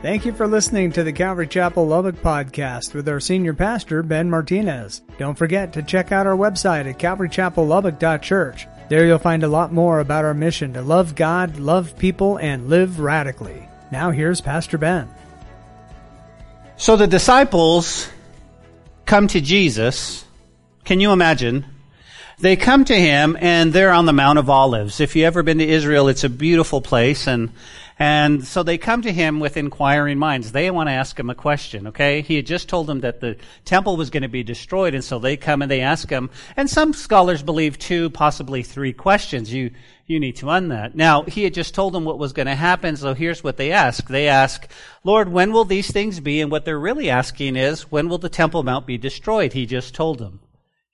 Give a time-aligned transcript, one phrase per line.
[0.00, 4.30] Thank you for listening to the Calvary Chapel Lubbock podcast with our senior pastor, Ben
[4.30, 5.02] Martinez.
[5.18, 8.68] Don't forget to check out our website at calvarychapellubbock.church.
[8.88, 12.68] There you'll find a lot more about our mission to love God, love people, and
[12.68, 13.68] live radically.
[13.90, 15.08] Now here's Pastor Ben.
[16.76, 18.08] So the disciples
[19.04, 20.24] come to Jesus.
[20.84, 21.66] Can you imagine?
[22.38, 25.00] They come to him and they're on the Mount of Olives.
[25.00, 27.50] If you've ever been to Israel, it's a beautiful place and
[27.98, 30.52] and so they come to him with inquiring minds.
[30.52, 32.20] They want to ask him a question, okay?
[32.22, 35.18] He had just told them that the temple was going to be destroyed, and so
[35.18, 39.52] they come and they ask him, and some scholars believe two, possibly three questions.
[39.52, 39.72] You,
[40.06, 40.94] you need to un that.
[40.94, 43.72] Now, he had just told them what was going to happen, so here's what they
[43.72, 44.06] ask.
[44.06, 44.70] They ask,
[45.02, 46.40] Lord, when will these things be?
[46.40, 49.52] And what they're really asking is, when will the Temple Mount be destroyed?
[49.52, 50.40] He just told them.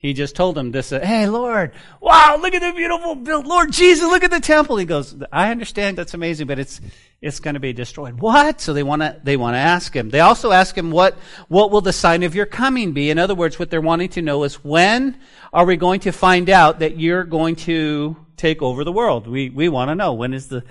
[0.04, 3.46] He just told him this, uh, hey Lord, wow, look at the beautiful build.
[3.46, 4.76] Lord Jesus, look at the temple.
[4.76, 6.78] He goes, I understand that's amazing, but it's,
[7.22, 8.20] it's going to be destroyed.
[8.20, 8.60] What?
[8.60, 10.10] So they want to, they want to ask him.
[10.10, 11.16] They also ask him, what,
[11.48, 13.08] what will the sign of your coming be?
[13.08, 15.18] In other words, what they're wanting to know is when
[15.54, 19.26] are we going to find out that you're going to take over the world?
[19.26, 20.12] We, we want to know.
[20.12, 20.64] When is the,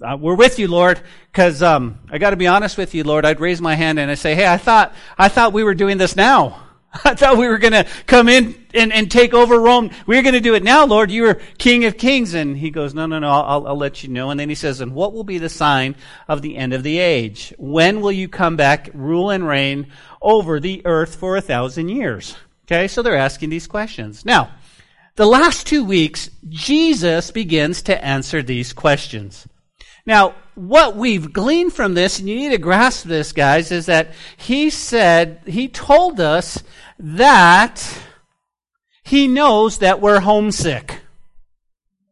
[0.00, 1.00] uh, we're with you, Lord,
[1.32, 3.24] cause, um, I gotta be honest with you, Lord.
[3.24, 5.98] I'd raise my hand and I say, hey, I thought, I thought we were doing
[5.98, 6.62] this now.
[7.04, 9.90] I thought we were going to come in and, and take over Rome.
[10.06, 11.10] We are going to do it now, Lord.
[11.10, 12.34] You are King of Kings.
[12.34, 14.30] And he goes, no, no, no, I'll, I'll let you know.
[14.30, 15.96] And then he says, and what will be the sign
[16.28, 17.54] of the end of the age?
[17.58, 19.88] When will you come back, rule and reign
[20.22, 22.36] over the earth for a thousand years?
[22.66, 24.24] Okay, so they're asking these questions.
[24.24, 24.50] Now,
[25.14, 29.46] the last two weeks, Jesus begins to answer these questions.
[30.04, 34.14] Now, what we've gleaned from this, and you need to grasp this, guys, is that
[34.36, 36.62] he said, he told us
[36.98, 38.02] that
[39.04, 41.00] he knows that we're homesick.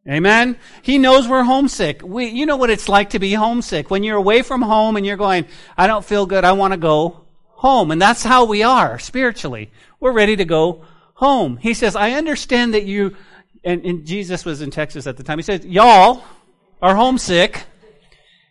[0.08, 0.58] Amen?
[0.82, 2.02] He knows we're homesick.
[2.02, 3.90] We, you know what it's like to be homesick.
[3.90, 5.46] When you're away from home and you're going,
[5.78, 7.90] I don't feel good, I want to go home.
[7.90, 9.72] And that's how we are spiritually.
[10.00, 11.56] We're ready to go home.
[11.56, 13.16] He says, I understand that you,
[13.64, 15.38] and, and Jesus was in Texas at the time.
[15.38, 16.22] He said, y'all
[16.82, 17.64] are homesick.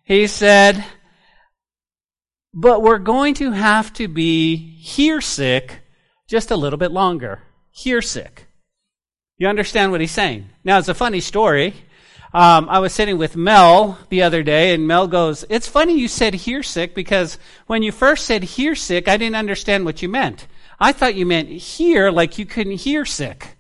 [0.04, 0.84] He said,
[2.52, 5.83] but we're going to have to be here sick
[6.28, 7.42] just a little bit longer.
[7.72, 8.48] Here sick.
[9.38, 10.50] You understand what he's saying?
[10.64, 11.74] Now, it's a funny story.
[12.34, 16.08] Um, I was sitting with Mel the other day, and Mel goes, It's funny you
[16.08, 20.10] said here sick because when you first said here sick, I didn't understand what you
[20.10, 20.48] meant.
[20.80, 23.56] I thought you meant hear, like you couldn't hear sick.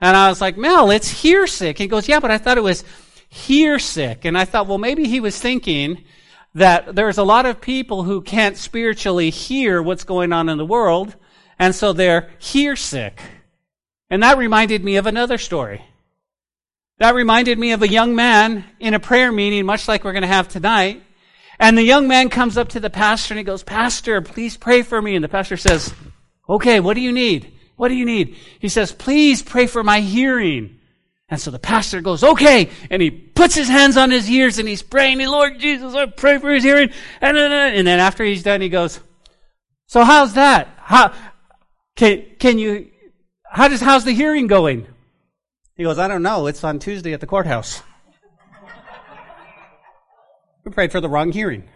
[0.00, 1.78] And I was like, Mel, it's here sick.
[1.78, 2.84] He goes, Yeah, but I thought it was
[3.28, 4.24] here sick.
[4.24, 6.04] And I thought, well, maybe he was thinking
[6.54, 10.66] that there's a lot of people who can't spiritually hear what's going on in the
[10.66, 11.16] world,
[11.62, 13.22] and so they're here sick.
[14.10, 15.84] And that reminded me of another story.
[16.98, 20.22] That reminded me of a young man in a prayer meeting, much like we're going
[20.22, 21.04] to have tonight.
[21.60, 24.82] And the young man comes up to the pastor and he goes, Pastor, please pray
[24.82, 25.14] for me.
[25.14, 25.94] And the pastor says,
[26.48, 27.52] Okay, what do you need?
[27.76, 28.36] What do you need?
[28.58, 30.80] He says, Please pray for my hearing.
[31.28, 32.70] And so the pastor goes, okay.
[32.90, 36.38] And he puts his hands on his ears and he's praying, Lord Jesus, I pray
[36.38, 36.90] for his hearing.
[37.20, 39.00] And then, and then after he's done, he goes,
[39.86, 40.68] so how's that?
[40.78, 41.14] How,
[41.96, 42.90] can, can you,
[43.44, 44.86] how does, how's the hearing going?
[45.76, 46.46] He goes, I don't know.
[46.46, 47.82] It's on Tuesday at the courthouse.
[50.64, 51.68] we prayed for the wrong hearing.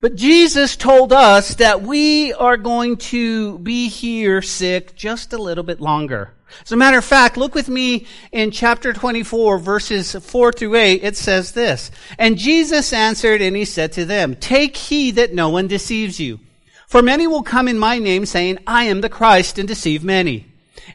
[0.00, 5.64] But Jesus told us that we are going to be here sick just a little
[5.64, 6.32] bit longer.
[6.62, 11.02] As a matter of fact, look with me in chapter 24, verses 4 through 8.
[11.02, 15.48] It says this, And Jesus answered and he said to them, Take heed that no
[15.48, 16.40] one deceives you.
[16.86, 20.46] For many will come in my name saying, I am the Christ and deceive many.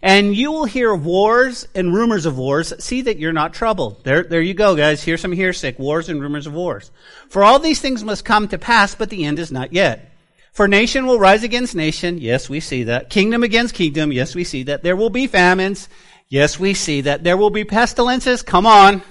[0.01, 2.73] And you will hear of wars and rumors of wars.
[2.83, 4.03] See that you're not troubled.
[4.03, 5.03] There, there you go, guys.
[5.03, 5.75] Here's some hearsay.
[5.77, 6.91] Wars and rumors of wars.
[7.29, 10.11] For all these things must come to pass, but the end is not yet.
[10.53, 12.17] For nation will rise against nation.
[12.17, 13.09] Yes, we see that.
[13.09, 14.11] Kingdom against kingdom.
[14.11, 14.83] Yes, we see that.
[14.83, 15.87] There will be famines.
[16.29, 17.23] Yes, we see that.
[17.23, 18.41] There will be pestilences.
[18.41, 19.01] Come on.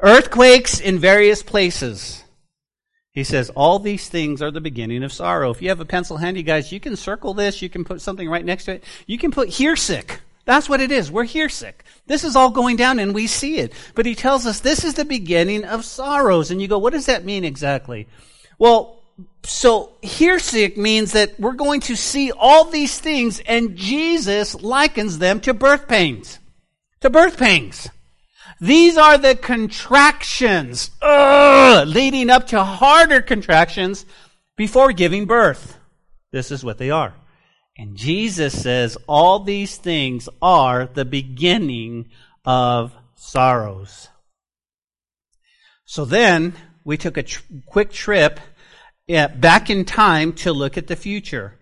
[0.00, 2.22] Earthquakes in various places.
[3.18, 5.50] He says, all these things are the beginning of sorrow.
[5.50, 7.60] If you have a pencil handy, guys, you can circle this.
[7.60, 8.84] You can put something right next to it.
[9.08, 10.18] You can put hearsick.
[10.44, 11.10] That's what it is.
[11.10, 11.72] We're hearsick.
[12.06, 13.72] This is all going down and we see it.
[13.96, 16.52] But he tells us this is the beginning of sorrows.
[16.52, 18.06] And you go, what does that mean exactly?
[18.56, 19.02] Well,
[19.42, 25.40] so hearsick means that we're going to see all these things and Jesus likens them
[25.40, 26.38] to birth pains.
[27.00, 27.88] To birth pains.
[28.60, 34.04] These are the contractions ugh, leading up to harder contractions
[34.56, 35.78] before giving birth.
[36.32, 37.14] This is what they are.
[37.76, 42.10] And Jesus says all these things are the beginning
[42.44, 44.08] of sorrows.
[45.84, 46.54] So then
[46.84, 48.40] we took a tr- quick trip
[49.06, 51.54] back in time to look at the future.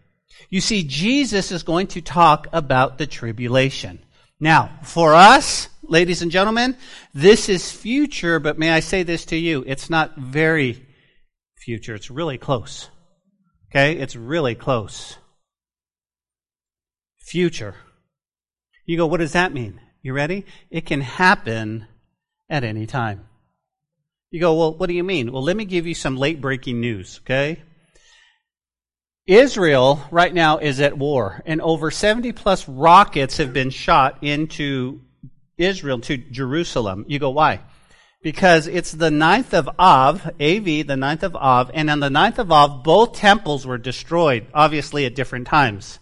[0.49, 3.99] You see, Jesus is going to talk about the tribulation.
[4.41, 6.77] Now, for us, ladies and gentlemen,
[7.15, 9.65] this is future, but may I say this to you?
[9.67, 10.87] It's not very
[11.59, 11.95] future.
[11.95, 12.89] It's really close.
[13.71, 13.97] Okay?
[13.99, 15.17] It's really close.
[17.19, 17.75] Future.
[18.85, 19.81] You go, what does that mean?
[20.03, 20.47] You ready?
[20.71, 21.87] It can happen
[22.49, 23.27] at any time.
[24.31, 25.33] You go, well, what do you mean?
[25.33, 27.63] Well, let me give you some late breaking news, okay?
[29.27, 35.01] Israel right now is at war, and over 70 plus rockets have been shot into
[35.59, 37.05] Israel, to Jerusalem.
[37.09, 37.61] You go, why?
[38.23, 42.39] Because it's the ninth of Av, AV, the ninth of Av, and on the ninth
[42.39, 45.99] of Av, both temples were destroyed, obviously at different times.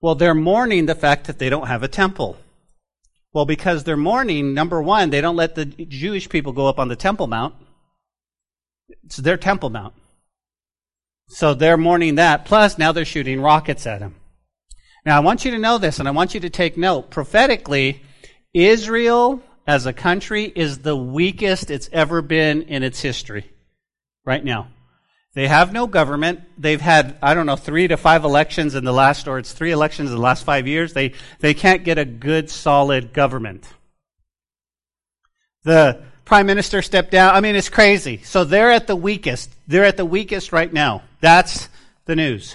[0.00, 2.36] Well, they're mourning the fact that they don't have a temple.
[3.32, 6.88] Well, because they're mourning, number one, they don't let the Jewish people go up on
[6.88, 7.54] the Temple Mount.
[9.04, 9.94] It's their Temple Mount.
[11.28, 12.44] So they're mourning that.
[12.44, 14.14] Plus, now they're shooting rockets at him.
[15.04, 17.10] Now, I want you to know this, and I want you to take note.
[17.10, 18.02] Prophetically,
[18.54, 23.50] Israel as a country is the weakest it's ever been in its history
[24.24, 24.68] right now.
[25.34, 26.42] They have no government.
[26.56, 29.72] They've had, I don't know, three to five elections in the last, or it's three
[29.72, 30.92] elections in the last five years.
[30.92, 33.66] They, they can't get a good, solid government.
[35.64, 37.34] The prime minister stepped down.
[37.34, 38.22] I mean, it's crazy.
[38.22, 39.50] So they're at the weakest.
[39.66, 41.02] They're at the weakest right now.
[41.20, 41.68] That's
[42.04, 42.54] the news.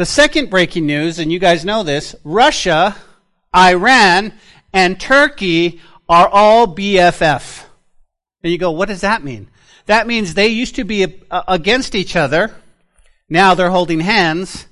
[0.00, 2.96] The second breaking news, and you guys know this Russia,
[3.54, 4.32] Iran,
[4.72, 7.64] and Turkey are all BFF.
[8.42, 9.50] And you go, what does that mean?
[9.84, 12.54] That means they used to be against each other.
[13.28, 14.68] Now they're holding hands.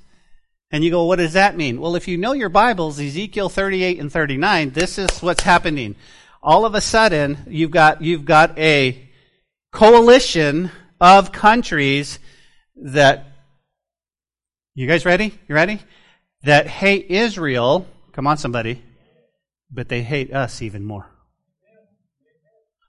[0.71, 1.79] And you go, what does that mean?
[1.79, 5.95] Well, if you know your Bibles, Ezekiel 38 and 39, this is what's happening.
[6.43, 9.11] All of a sudden, you've got, you've got a
[9.73, 10.71] coalition
[11.03, 12.19] of countries
[12.77, 13.27] that,
[14.79, 15.35] you guys ready?
[15.49, 15.81] You ready?
[16.45, 17.85] That hate Israel.
[18.13, 18.81] Come on, somebody.
[19.73, 21.05] But they hate us even more.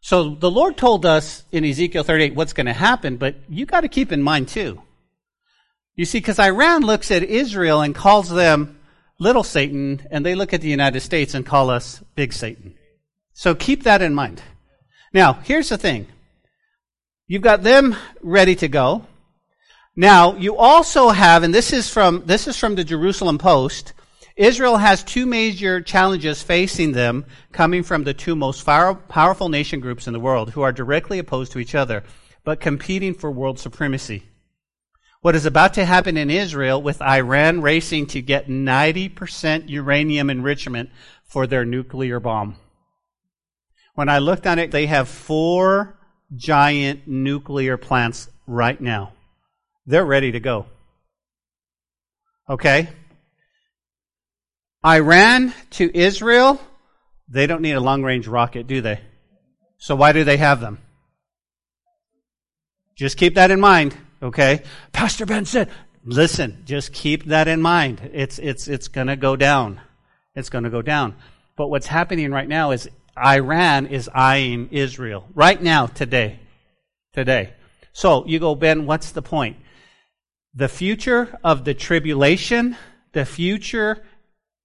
[0.02, 3.82] So the Lord told us in Ezekiel 38 what's going to happen, but you got
[3.82, 4.84] to keep in mind too.
[5.96, 8.80] You see, because Iran looks at Israel and calls them
[9.20, 12.76] little Satan, and they look at the United States and call us big Satan.
[13.34, 14.44] So keep that in mind.
[15.12, 16.06] Now, here's the thing.
[17.26, 19.08] You've got them ready to go.
[20.00, 23.92] Now, you also have, and this is from, this is from the Jerusalem Post,
[24.38, 30.08] Israel has two major challenges facing them coming from the two most powerful nation groups
[30.08, 32.06] in the world who are directly opposed to each other,
[32.46, 34.24] but competing for world supremacy.
[35.20, 40.92] What is about to happen in Israel with Iran racing to get 90% uranium enrichment
[41.26, 42.56] for their nuclear bomb.
[43.96, 46.00] When I looked on it, they have four
[46.34, 49.12] giant nuclear plants right now.
[49.90, 50.68] They're ready to go.
[52.48, 52.90] Okay?
[54.86, 56.62] Iran to Israel,
[57.28, 59.00] they don't need a long range rocket, do they?
[59.80, 60.78] So why do they have them?
[62.96, 64.62] Just keep that in mind, okay?
[64.92, 65.72] Pastor Ben said,
[66.06, 68.12] listen, just keep that in mind.
[68.14, 69.82] It's, it's, it's gonna go down.
[70.36, 71.16] It's gonna go down.
[71.56, 72.88] But what's happening right now is
[73.18, 75.28] Iran is eyeing Israel.
[75.34, 76.40] Right now, today.
[77.12, 77.54] Today.
[77.92, 79.58] So you go, Ben, what's the point?
[80.54, 82.76] The future of the tribulation,
[83.14, 84.04] the future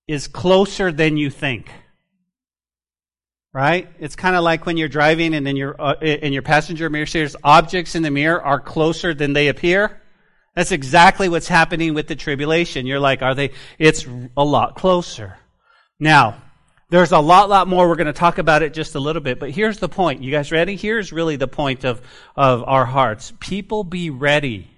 [0.09, 1.71] is closer than you think.
[3.53, 3.88] Right?
[4.00, 7.07] It's kind of like when you're driving and in your uh, in your passenger mirror
[7.07, 10.00] says objects in the mirror are closer than they appear.
[10.57, 12.87] That's exactly what's happening with the tribulation.
[12.87, 13.50] You're like, are they?
[13.79, 15.37] It's a lot closer.
[16.00, 16.43] Now,
[16.91, 17.88] there's a lot, lot more.
[17.88, 20.23] We're going to talk about it just a little bit, but here's the point.
[20.23, 20.76] You guys ready?
[20.76, 22.00] Here's really the point of,
[22.37, 23.33] of our hearts.
[23.41, 24.71] People be ready.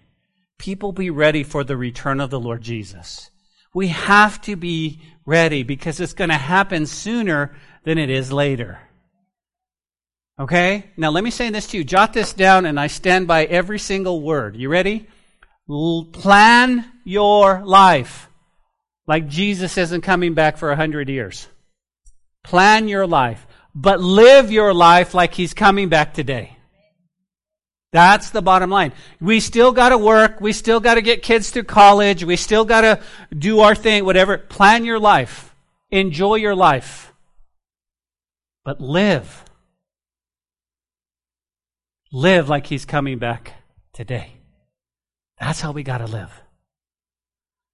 [0.58, 3.30] People be ready for the return of the Lord Jesus.
[3.74, 8.78] We have to be ready because it's going to happen sooner than it is later.
[10.38, 10.90] Okay?
[10.96, 11.84] Now let me say this to you.
[11.84, 14.56] Jot this down and I stand by every single word.
[14.56, 15.06] You ready?
[15.68, 18.28] L- plan your life
[19.06, 21.48] like Jesus isn't coming back for a hundred years.
[22.44, 26.55] Plan your life, but live your life like he's coming back today.
[27.96, 28.92] That's the bottom line.
[29.22, 30.38] We still got to work.
[30.38, 32.22] We still got to get kids through college.
[32.24, 33.00] We still got to
[33.34, 34.36] do our thing, whatever.
[34.36, 35.54] Plan your life.
[35.90, 37.10] Enjoy your life.
[38.66, 39.42] But live.
[42.12, 43.54] Live like he's coming back
[43.94, 44.34] today.
[45.40, 46.42] That's how we got to live.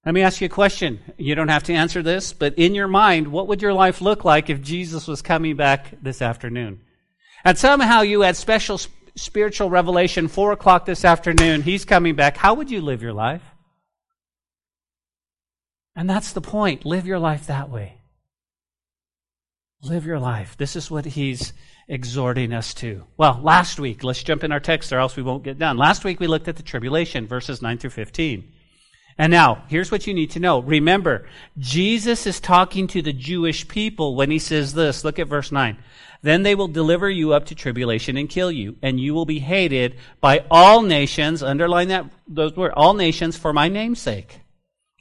[0.05, 1.01] Let me ask you a question.
[1.17, 4.23] You don't have to answer this, but in your mind, what would your life look
[4.23, 6.79] like if Jesus was coming back this afternoon?
[7.43, 8.77] And somehow you had special
[9.15, 12.37] spiritual revelation, four o'clock this afternoon, he's coming back.
[12.37, 13.43] How would you live your life?
[15.95, 16.85] And that's the point.
[16.85, 18.01] Live your life that way.
[19.83, 20.57] Live your life.
[20.57, 21.53] This is what he's
[21.87, 23.03] exhorting us to.
[23.17, 25.77] Well, last week, let's jump in our text or else we won't get done.
[25.77, 28.51] Last week we looked at the tribulation, verses 9 through 15.
[29.17, 30.59] And now, here's what you need to know.
[30.59, 31.27] Remember,
[31.59, 35.03] Jesus is talking to the Jewish people when he says this.
[35.03, 35.77] Look at verse 9.
[36.23, 39.39] Then they will deliver you up to tribulation and kill you, and you will be
[39.39, 41.43] hated by all nations.
[41.43, 44.39] Underline that, those words, all nations for my name's sake.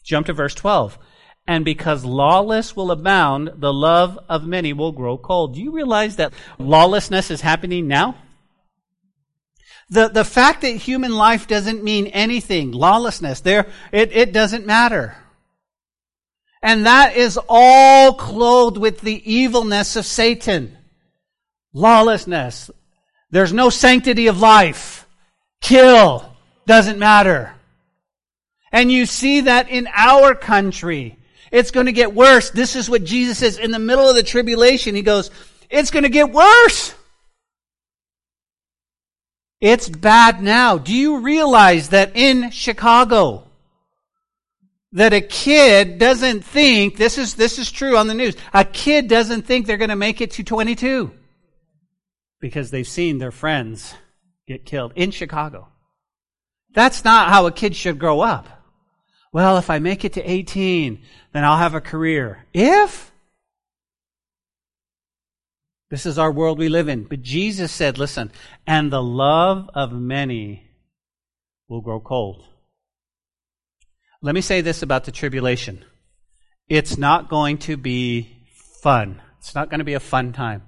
[0.02, 0.99] Jump to verse 12.
[1.47, 5.55] And because lawless will abound, the love of many will grow cold.
[5.55, 8.17] Do you realize that lawlessness is happening now?
[9.88, 15.17] The, the fact that human life doesn't mean anything, lawlessness, there, it, it doesn't matter.
[16.62, 20.79] And that is all clothed with the evilness of Satan.
[21.73, 22.71] Lawlessness.
[23.31, 25.07] There's no sanctity of life.
[25.61, 26.31] Kill.
[26.67, 27.55] Doesn't matter.
[28.71, 31.19] And you see that in our country.
[31.50, 32.50] It's going to get worse.
[32.50, 34.95] This is what Jesus says in the middle of the tribulation.
[34.95, 35.31] He goes,
[35.69, 36.95] it's going to get worse.
[39.61, 40.79] It's bad now.
[40.79, 43.47] Do you realize that in Chicago,
[44.93, 49.09] that a kid doesn't think, this is, this is true on the news, a kid
[49.09, 51.12] doesn't think they're going to make it to 22
[52.42, 53.94] because they've seen their friends
[54.46, 55.68] get killed in Chicago.
[56.75, 58.49] That's not how a kid should grow up.
[59.32, 61.00] Well, if I make it to 18,
[61.32, 62.44] then I'll have a career.
[62.52, 63.12] If?
[65.88, 67.04] This is our world we live in.
[67.04, 68.32] But Jesus said, listen,
[68.66, 70.68] and the love of many
[71.68, 72.44] will grow cold.
[74.20, 75.84] Let me say this about the tribulation.
[76.68, 78.46] It's not going to be
[78.82, 79.22] fun.
[79.38, 80.62] It's not going to be a fun time.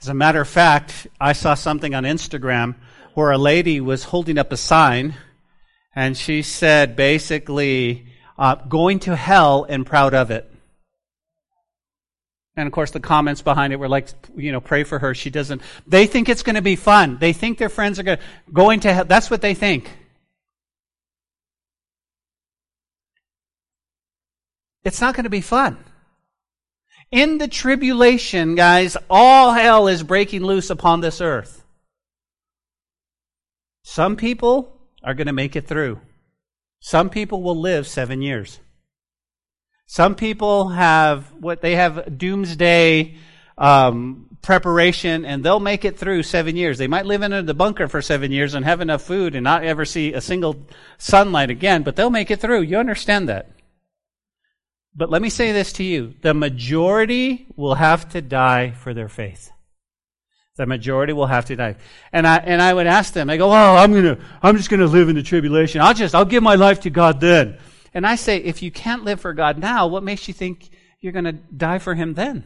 [0.00, 2.74] As a matter of fact, I saw something on Instagram
[3.12, 5.14] where a lady was holding up a sign
[5.94, 8.06] and she said basically,
[8.38, 10.50] uh, going to hell and proud of it.
[12.56, 15.14] And of course, the comments behind it were like, you know, pray for her.
[15.14, 15.60] She doesn't.
[15.86, 17.18] They think it's going to be fun.
[17.18, 18.18] They think their friends are going
[18.52, 19.04] going to hell.
[19.04, 19.90] That's what they think.
[24.82, 25.76] It's not going to be fun.
[27.12, 31.64] In the tribulation, guys, all hell is breaking loose upon this earth.
[33.82, 36.00] Some people are going to make it through.
[36.80, 38.60] Some people will live seven years.
[39.86, 43.16] Some people have what they have doomsday
[43.58, 46.78] um, preparation, and they'll make it through seven years.
[46.78, 49.64] They might live in the bunker for seven years and have enough food and not
[49.64, 50.64] ever see a single
[50.96, 52.62] sunlight again, but they'll make it through.
[52.62, 53.50] You understand that?
[54.94, 59.08] But let me say this to you the majority will have to die for their
[59.08, 59.50] faith.
[60.56, 61.76] The majority will have to die.
[62.12, 64.86] And I, and I would ask them, I go, oh, I'm gonna, I'm just gonna
[64.86, 65.80] live in the tribulation.
[65.80, 67.58] I'll just, I'll give my life to God then.
[67.94, 70.68] And I say, if you can't live for God now, what makes you think
[71.00, 72.44] you're gonna die for Him then?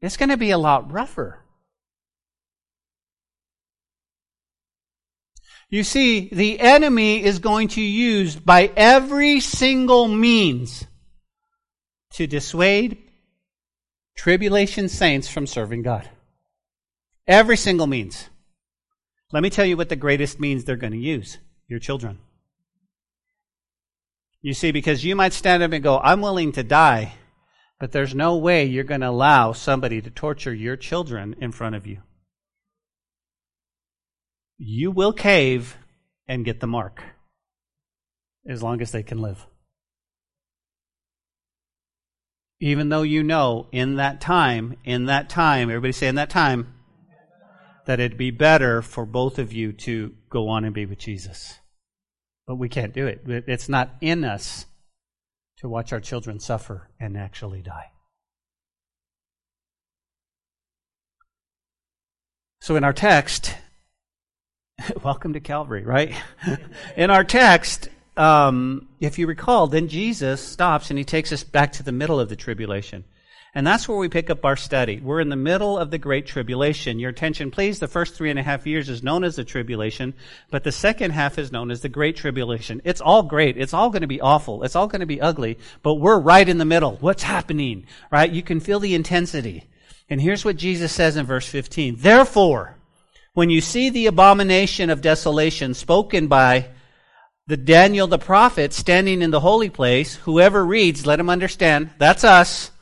[0.00, 1.44] It's gonna be a lot rougher.
[5.70, 10.86] You see, the enemy is going to use by every single means
[12.12, 12.98] to dissuade
[14.16, 16.08] tribulation saints from serving God.
[17.26, 18.30] Every single means.
[19.30, 21.36] Let me tell you what the greatest means they're going to use
[21.68, 22.18] your children.
[24.40, 27.12] You see, because you might stand up and go, I'm willing to die,
[27.78, 31.74] but there's no way you're going to allow somebody to torture your children in front
[31.74, 31.98] of you.
[34.58, 35.76] You will cave
[36.26, 37.02] and get the mark
[38.46, 39.46] as long as they can live.
[42.60, 46.74] Even though you know in that time, in that time, everybody say in that time,
[47.86, 51.54] that it'd be better for both of you to go on and be with Jesus.
[52.46, 53.22] But we can't do it.
[53.26, 54.66] It's not in us
[55.58, 57.92] to watch our children suffer and actually die.
[62.60, 63.54] So in our text,
[65.04, 66.14] welcome to Calvary, right?
[66.96, 71.72] in our text, um, if you recall, then Jesus stops and he takes us back
[71.72, 73.04] to the middle of the tribulation.
[73.54, 75.00] And that's where we pick up our study.
[75.00, 76.98] We're in the middle of the Great Tribulation.
[76.98, 77.78] Your attention, please.
[77.78, 80.14] The first three and a half years is known as the Tribulation,
[80.50, 82.82] but the second half is known as the Great Tribulation.
[82.84, 83.56] It's all great.
[83.56, 84.62] It's all going to be awful.
[84.62, 86.98] It's all going to be ugly, but we're right in the middle.
[87.00, 87.86] What's happening?
[88.12, 88.30] Right?
[88.30, 89.64] You can feel the intensity.
[90.10, 91.96] And here's what Jesus says in verse 15.
[91.96, 92.77] Therefore,
[93.38, 96.66] when you see the abomination of desolation spoken by
[97.46, 102.24] the Daniel the prophet standing in the holy place, whoever reads, let him understand, that's
[102.24, 102.72] us.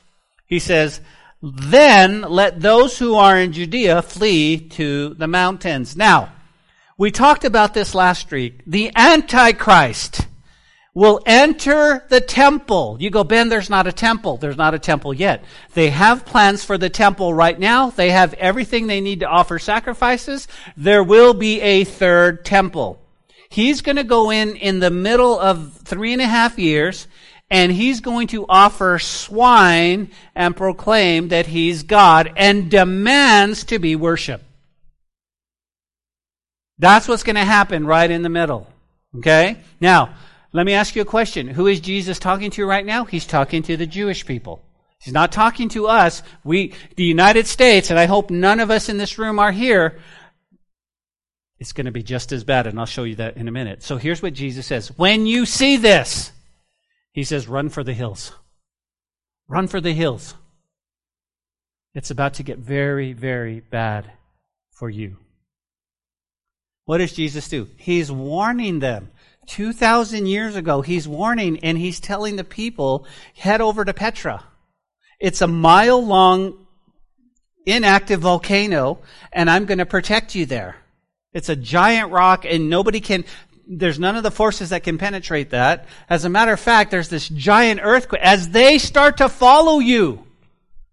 [0.47, 1.03] He says,
[1.43, 5.95] then let those who are in Judea flee to the mountains.
[5.95, 6.33] Now,
[6.97, 8.63] we talked about this last week.
[8.67, 10.27] The Antichrist
[10.97, 12.97] will enter the temple.
[12.99, 14.39] You go, Ben, there's not a temple.
[14.39, 15.45] There's not a temple yet.
[15.75, 17.91] They have plans for the temple right now.
[17.91, 20.49] They have everything they need to offer sacrifices.
[20.75, 22.99] There will be a third temple.
[23.51, 27.07] He's going to go in in the middle of three and a half years
[27.51, 33.97] and he's going to offer swine and proclaim that he's God and demands to be
[33.97, 34.45] worshiped.
[36.79, 38.67] That's what's going to happen right in the middle.
[39.19, 39.59] Okay?
[39.79, 40.15] Now,
[40.53, 41.49] let me ask you a question.
[41.49, 43.05] Who is Jesus talking to right now?
[43.05, 44.63] He's talking to the Jewish people.
[44.99, 46.23] He's not talking to us.
[46.45, 49.99] We, the United States, and I hope none of us in this room are here,
[51.59, 53.83] it's going to be just as bad, and I'll show you that in a minute.
[53.83, 54.89] So here's what Jesus says.
[54.97, 56.33] When you see this,
[57.13, 58.33] he says, run for the hills.
[59.49, 60.35] Run for the hills.
[61.95, 64.11] It's about to get very, very bad
[64.71, 65.17] for you.
[66.85, 67.69] What does Jesus do?
[67.79, 69.11] He's warning them.
[69.47, 74.45] 2,000 years ago, he's warning and he's telling the people, head over to Petra.
[75.21, 76.67] It's a mile long,
[77.65, 79.01] inactive volcano,
[79.33, 80.77] and I'm going to protect you there.
[81.33, 83.25] It's a giant rock and nobody can,
[83.67, 85.87] there's none of the forces that can penetrate that.
[86.09, 88.23] As a matter of fact, there's this giant earthquake.
[88.23, 90.27] As they start to follow you,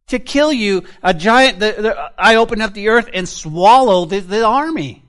[0.08, 4.20] to kill you, a giant, the, the, I open up the earth and swallow the,
[4.20, 5.04] the army.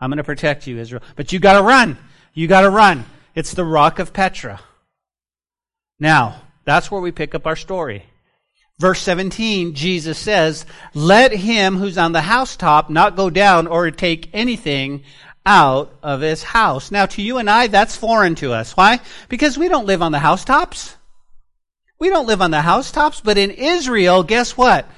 [0.00, 1.02] I'm going to protect you, Israel.
[1.16, 1.96] But you got to run.
[2.34, 3.04] You got to run.
[3.34, 4.60] It's the rock of Petra.
[5.98, 8.04] Now, that's where we pick up our story.
[8.80, 14.28] Verse 17, Jesus says, Let him who's on the housetop not go down or take
[14.32, 15.04] anything
[15.46, 16.90] out of his house.
[16.90, 18.76] Now, to you and I, that's foreign to us.
[18.76, 19.00] Why?
[19.28, 20.96] Because we don't live on the housetops.
[22.00, 24.88] We don't live on the housetops, but in Israel, guess what?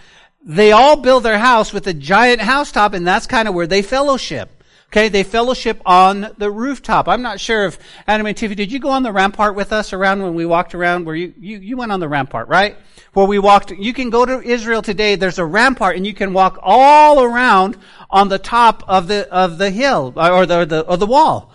[0.43, 3.83] They all build their house with a giant housetop, and that's kind of where they
[3.83, 4.56] fellowship.
[4.93, 7.09] Okay, they fellowship on the rooftop.
[7.09, 9.93] I'm not sure if Adam and Tiffy, did you go on the rampart with us
[9.93, 11.05] around when we walked around?
[11.05, 12.77] Where you, you, you went on the rampart, right?
[13.13, 16.33] Where we walked, you can go to Israel today, there's a rampart and you can
[16.33, 17.77] walk all around
[18.11, 21.53] on the top of the, of the hill, uh, or the, the, or the wall.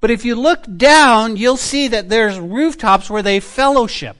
[0.00, 4.16] But if you look down, you'll see that there's rooftops where they fellowship.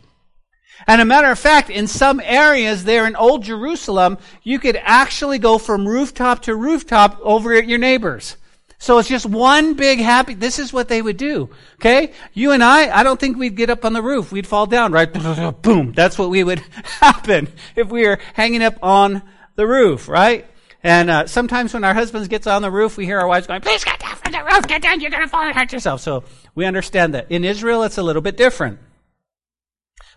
[0.86, 5.38] And a matter of fact, in some areas there in Old Jerusalem, you could actually
[5.38, 8.36] go from rooftop to rooftop over at your neighbors.
[8.82, 11.50] So it's just one big happy, this is what they would do.
[11.76, 12.12] Okay?
[12.32, 14.32] You and I, I don't think we'd get up on the roof.
[14.32, 15.08] We'd fall down, right?
[15.62, 15.92] Boom.
[15.92, 16.58] That's what we would
[17.00, 19.22] happen if we were hanging up on
[19.54, 20.46] the roof, right?
[20.82, 23.60] And uh, sometimes when our husbands gets on the roof, we hear our wives going,
[23.60, 26.00] please get down from the roof, get down, you're going to fall and hurt yourself.
[26.00, 26.24] So
[26.56, 27.30] we understand that.
[27.30, 28.80] In Israel, it's a little bit different.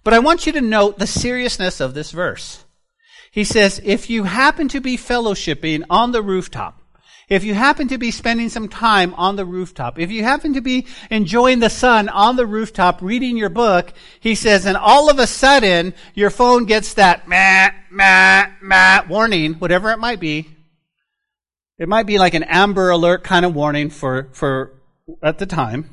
[0.03, 2.65] But I want you to note the seriousness of this verse.
[3.29, 6.81] He says, if you happen to be fellowshipping on the rooftop,
[7.27, 10.61] if you happen to be spending some time on the rooftop, if you happen to
[10.61, 15.17] be enjoying the sun on the rooftop reading your book, he says, and all of
[15.17, 20.49] a sudden your phone gets that meh, meh, meh warning, whatever it might be.
[21.77, 24.73] It might be like an amber alert kind of warning for, for,
[25.21, 25.89] at the time.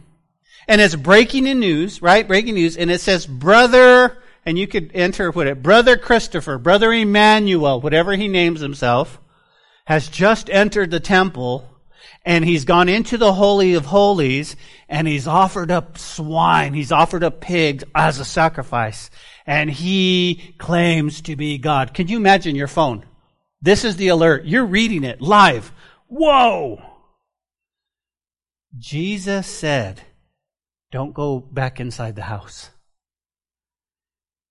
[0.69, 2.29] And it's breaking in news, right?
[2.29, 2.77] Breaking news.
[2.77, 8.29] And it says, brother, and you could enter it, brother Christopher, brother Emmanuel, whatever he
[8.29, 9.19] names himself
[9.87, 11.69] has just entered the temple
[12.25, 14.57] and he's gone into the Holy of Holies
[14.89, 16.75] and he's offered up swine.
[16.75, 19.11] He's offered up pigs as a sacrifice.
[19.45, 21.95] And he claims to be God.
[21.95, 23.05] Can you imagine your phone?
[23.61, 24.45] This is the alert.
[24.45, 25.73] You're reading it live.
[26.07, 26.81] Whoa!
[28.79, 30.01] Jesus said,
[30.91, 32.71] don't go back inside the house.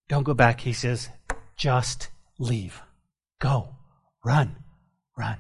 [0.09, 0.59] Don't go back.
[0.61, 1.09] He says,
[1.55, 2.81] just leave.
[3.39, 3.75] Go.
[4.23, 4.60] Run.
[5.21, 5.37] Run.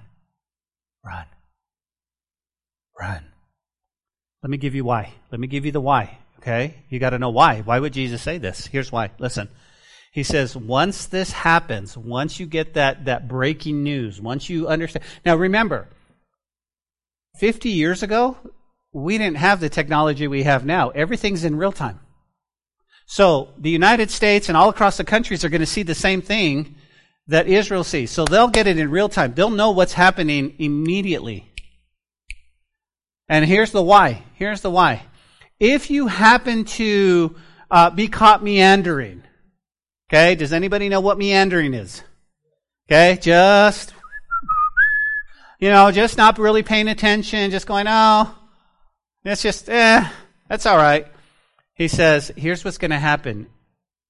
[1.03, 1.25] Run.
[2.99, 3.23] Run.
[4.43, 5.13] Let me give you why.
[5.31, 6.19] Let me give you the why.
[6.37, 6.75] Okay?
[6.89, 7.61] You got to know why.
[7.61, 8.67] Why would Jesus say this?
[8.67, 9.09] Here's why.
[9.17, 9.49] Listen.
[10.11, 15.05] He says, once this happens, once you get that, that breaking news, once you understand.
[15.25, 15.87] Now remember,
[17.39, 18.37] 50 years ago,
[18.91, 20.89] we didn't have the technology we have now.
[20.89, 22.01] Everything's in real time.
[23.07, 26.21] So the United States and all across the countries are going to see the same
[26.21, 26.75] thing
[27.27, 28.11] that Israel sees.
[28.11, 29.33] So they'll get it in real time.
[29.33, 31.45] They'll know what's happening immediately.
[33.29, 34.23] And here's the why.
[34.35, 35.03] Here's the why.
[35.59, 37.35] If you happen to
[37.69, 39.23] uh, be caught meandering,
[40.09, 42.03] okay, does anybody know what meandering is?
[42.89, 43.93] Okay, just,
[45.59, 48.35] you know, just not really paying attention, just going, oh,
[49.23, 50.05] it's just, eh,
[50.49, 51.07] That's all right.
[51.75, 53.47] He says, here's what's going to happen.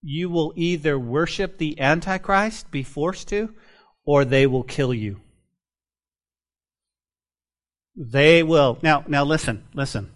[0.02, 3.54] You will either worship the Antichrist, be forced to,
[4.06, 5.22] or they will kill you.
[7.96, 8.80] They will.
[8.82, 10.12] Now, now listen, listen.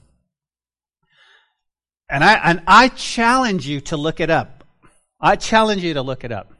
[2.09, 4.63] And I, and I challenge you to look it up.
[5.19, 6.53] I challenge you to look it up.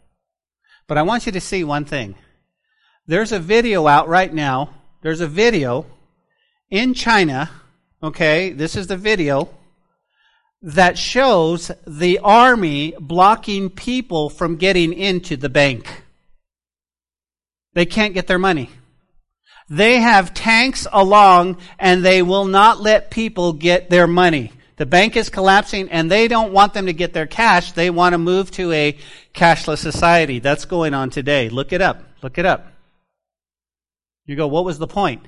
[0.88, 2.16] But I want you to see one thing.
[3.08, 4.74] There's a video out right now.
[5.02, 5.86] There's a video
[6.70, 7.50] in China.
[8.02, 9.50] Okay, this is the video
[10.66, 16.04] that shows the army blocking people from getting into the bank.
[17.74, 18.72] They can't get their money.
[19.70, 24.54] They have tanks along and they will not let people get their money.
[24.78, 27.74] The bank is collapsing and they don't want them to get their cash.
[27.74, 28.98] They want to move to a
[29.36, 30.40] cashless society.
[30.40, 31.48] That's going on today.
[31.50, 32.04] Look it up.
[32.24, 32.66] Look it up.
[34.26, 35.24] You go, what was the point?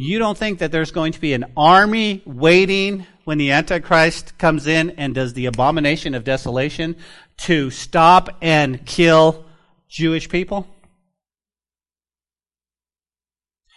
[0.00, 4.68] You don't think that there's going to be an army waiting when the Antichrist comes
[4.68, 6.94] in and does the abomination of desolation
[7.38, 9.44] to stop and kill
[9.88, 10.68] Jewish people?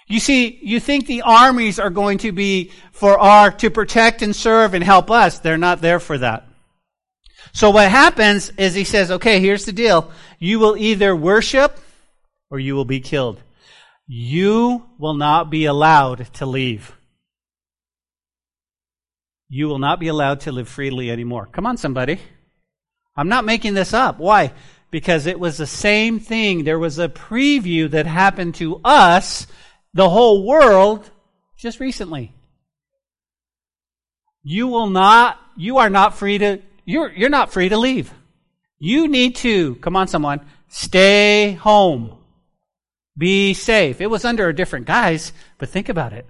[0.07, 4.35] You see, you think the armies are going to be for our, to protect and
[4.35, 5.39] serve and help us.
[5.39, 6.47] They're not there for that.
[7.51, 10.11] So what happens is he says, okay, here's the deal.
[10.37, 11.79] You will either worship
[12.51, 13.41] or you will be killed.
[14.07, 16.95] You will not be allowed to leave.
[19.49, 21.47] You will not be allowed to live freely anymore.
[21.51, 22.19] Come on, somebody.
[23.15, 24.17] I'm not making this up.
[24.17, 24.53] Why?
[24.91, 26.63] Because it was the same thing.
[26.63, 29.47] There was a preview that happened to us
[29.93, 31.09] the whole world
[31.57, 32.33] just recently.
[34.43, 38.11] You will not, you are not free to, you're, you're not free to leave.
[38.79, 42.17] You need to, come on someone, stay home.
[43.17, 44.01] Be safe.
[44.01, 46.25] It was under a different guise, but think about it.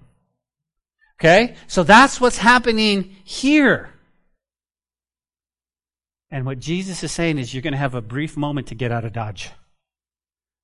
[1.20, 1.56] Okay?
[1.67, 3.89] So that's what's happening here.
[6.32, 8.91] And what Jesus is saying is you're going to have a brief moment to get
[8.91, 9.52] out of Dodge.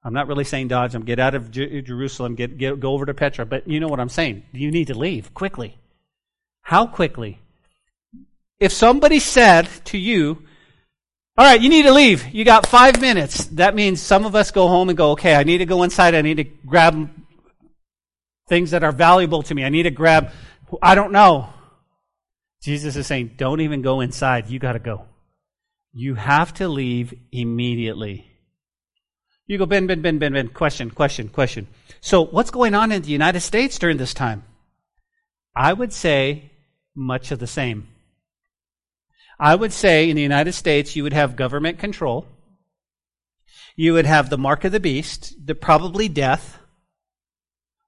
[0.04, 0.96] I'm not really saying Dodge.
[0.96, 3.46] I'm get out of Jerusalem, get, get, go over to Petra.
[3.46, 4.44] But you know what I'm saying.
[4.54, 5.78] You need to leave quickly.
[6.62, 7.40] How quickly?
[8.60, 10.44] If somebody said to you,
[11.38, 12.34] all right, you need to leave.
[12.34, 13.46] You got five minutes.
[13.46, 16.16] That means some of us go home and go, okay, I need to go inside.
[16.16, 17.12] I need to grab
[18.50, 19.64] things that are valuable to me.
[19.64, 20.32] I need to grab,
[20.82, 21.50] I don't know.
[22.64, 24.50] Jesus is saying, don't even go inside.
[24.50, 25.06] You got to go.
[25.94, 28.26] You have to leave immediately.
[29.46, 30.48] You go, Ben, Ben, Ben, Ben, Ben.
[30.48, 31.68] Question, question, question.
[32.02, 34.44] So, what's going on in the United States during this time?
[35.56, 36.52] I would say
[36.96, 37.88] much of the same.
[39.40, 42.28] I would say in the United States, you would have government control.
[43.76, 46.58] You would have the mark of the beast, the probably death,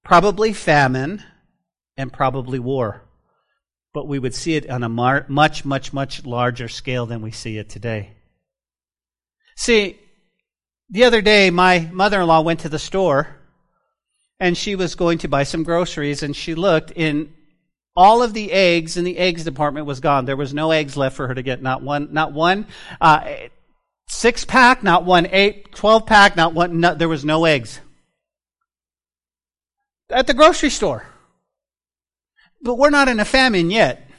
[0.03, 1.23] probably famine,
[1.97, 3.03] and probably war.
[3.93, 7.31] But we would see it on a mar- much, much, much larger scale than we
[7.31, 8.13] see it today.
[9.55, 9.99] See,
[10.89, 13.35] the other day, my mother in law went to the store
[14.39, 17.33] and she was going to buy some groceries and she looked in
[17.95, 20.25] all of the eggs in the eggs department was gone.
[20.25, 21.61] There was no eggs left for her to get.
[21.61, 22.67] Not one, not one
[23.01, 23.47] uh,
[24.07, 27.79] six pack, not one eight, 12 pack, not one, no, there was no eggs.
[30.09, 31.05] At the grocery store.
[32.61, 34.09] But we're not in a famine yet.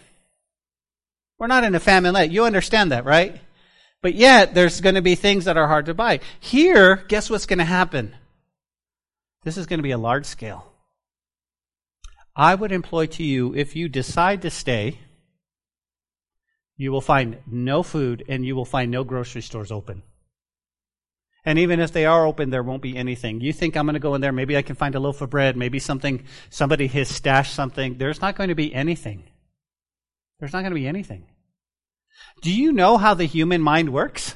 [1.38, 2.30] We're not in a famine yet.
[2.30, 3.40] You understand that, right?
[4.02, 6.20] But yet, there's going to be things that are hard to buy.
[6.38, 8.16] Here, guess what's going to happen?
[9.42, 10.69] This is going to be a large scale.
[12.40, 14.98] I would employ to you, if you decide to stay,
[16.74, 20.02] you will find no food and you will find no grocery stores open.
[21.44, 23.42] And even if they are open, there won't be anything.
[23.42, 25.28] You think I'm going to go in there, maybe I can find a loaf of
[25.28, 27.98] bread, maybe something, somebody has stashed something.
[27.98, 29.24] There's not going to be anything.
[30.38, 31.26] There's not going to be anything.
[32.40, 34.34] Do you know how the human mind works?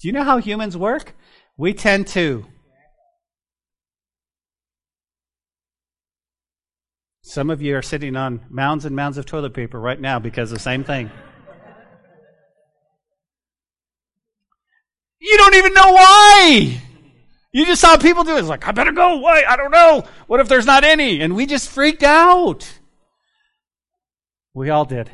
[0.00, 1.14] Do you know how humans work?
[1.56, 2.46] We tend to.
[7.30, 10.50] Some of you are sitting on mounds and mounds of toilet paper right now because
[10.50, 11.12] of the same thing.
[15.20, 16.82] You don't even know why.
[17.52, 18.40] You just saw people do it.
[18.40, 19.18] It's like, I better go.
[19.18, 19.44] Why?
[19.48, 20.02] I don't know.
[20.26, 21.20] What if there's not any?
[21.20, 22.68] And we just freaked out.
[24.52, 25.08] We all did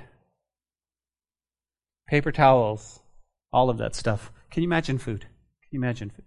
[2.09, 2.99] paper towels,
[3.53, 4.33] all of that stuff.
[4.51, 5.21] Can you imagine food?
[5.21, 6.25] Can you imagine food?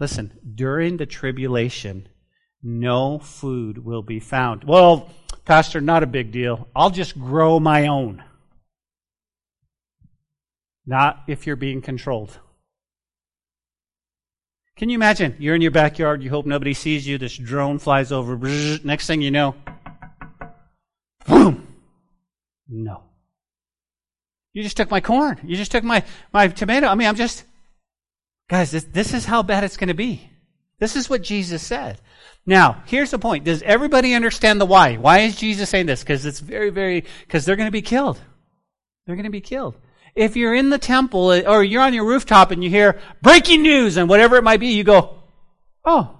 [0.00, 2.08] Listen, during the tribulation,
[2.64, 4.64] no food will be found.
[4.64, 5.10] Well,
[5.44, 6.66] Pastor, not a big deal.
[6.74, 8.24] I'll just grow my own.
[10.86, 12.38] Not if you're being controlled.
[14.76, 15.36] Can you imagine?
[15.38, 18.36] You're in your backyard, you hope nobody sees you, this drone flies over,
[18.82, 19.54] next thing you know,
[21.26, 21.66] boom,
[22.68, 23.02] No.
[24.52, 25.40] You just took my corn.
[25.44, 26.86] You just took my, my tomato.
[26.86, 27.44] I mean, I'm just,
[28.48, 30.30] guys, this, this is how bad it's going to be.
[30.78, 32.00] This is what Jesus said.
[32.46, 33.44] Now, here's the point.
[33.44, 34.96] Does everybody understand the why?
[34.96, 36.02] Why is Jesus saying this?
[36.02, 38.20] Because it's very, very, because they're going to be killed.
[39.06, 39.76] They're going to be killed.
[40.14, 43.62] If you're in the temple uh, or you're on your rooftop and you hear breaking
[43.62, 45.16] news and whatever it might be, you go,
[45.84, 46.18] oh,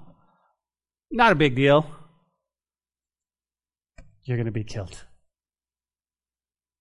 [1.10, 1.86] not a big deal.
[4.24, 4.98] You're going to be killed.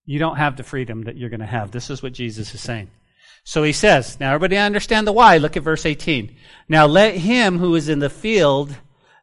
[0.06, 1.72] You don't have the freedom that you're going to have.
[1.72, 2.90] This is what Jesus is saying.
[3.44, 5.38] So he says, now everybody understand the why.
[5.38, 6.36] Look at verse 18.
[6.70, 8.76] Now let him who is in the field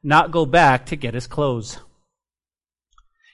[0.03, 1.79] not go back to get his clothes.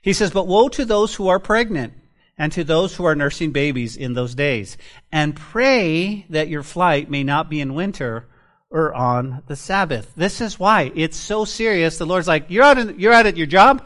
[0.03, 1.93] He says, but woe to those who are pregnant
[2.39, 4.77] and to those who are nursing babies in those days.
[5.11, 8.29] And pray that your flight may not be in winter
[8.71, 10.13] or on the Sabbath.
[10.17, 11.99] This is why it's so serious.
[11.99, 13.85] The Lord's like, you're out, in, you're out at your job.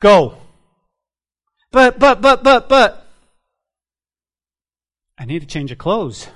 [0.00, 0.36] Go.
[1.70, 3.06] But, but, but, but, but.
[5.18, 6.28] I need to change of clothes.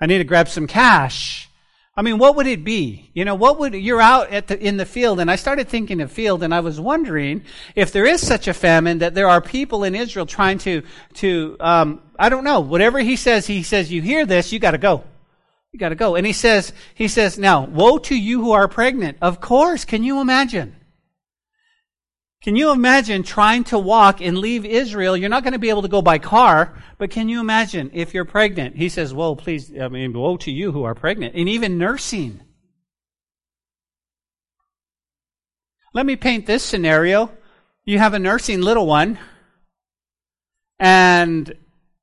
[0.00, 1.48] I need to grab some cash.
[1.94, 3.10] I mean, what would it be?
[3.12, 6.00] You know, what would, you're out at the, in the field, and I started thinking
[6.00, 7.44] of field, and I was wondering
[7.76, 10.82] if there is such a famine that there are people in Israel trying to,
[11.14, 14.78] to, um, I don't know, whatever he says, he says, you hear this, you gotta
[14.78, 15.04] go.
[15.72, 16.16] You gotta go.
[16.16, 19.18] And he says, he says, now, woe to you who are pregnant.
[19.20, 20.76] Of course, can you imagine?
[22.42, 25.16] Can you imagine trying to walk and leave Israel?
[25.16, 28.12] You're not going to be able to go by car, but can you imagine if
[28.12, 28.76] you're pregnant?
[28.76, 32.40] He says, Woe, please, I mean, woe to you who are pregnant, and even nursing.
[35.94, 37.30] Let me paint this scenario.
[37.84, 39.18] You have a nursing little one,
[40.80, 41.54] and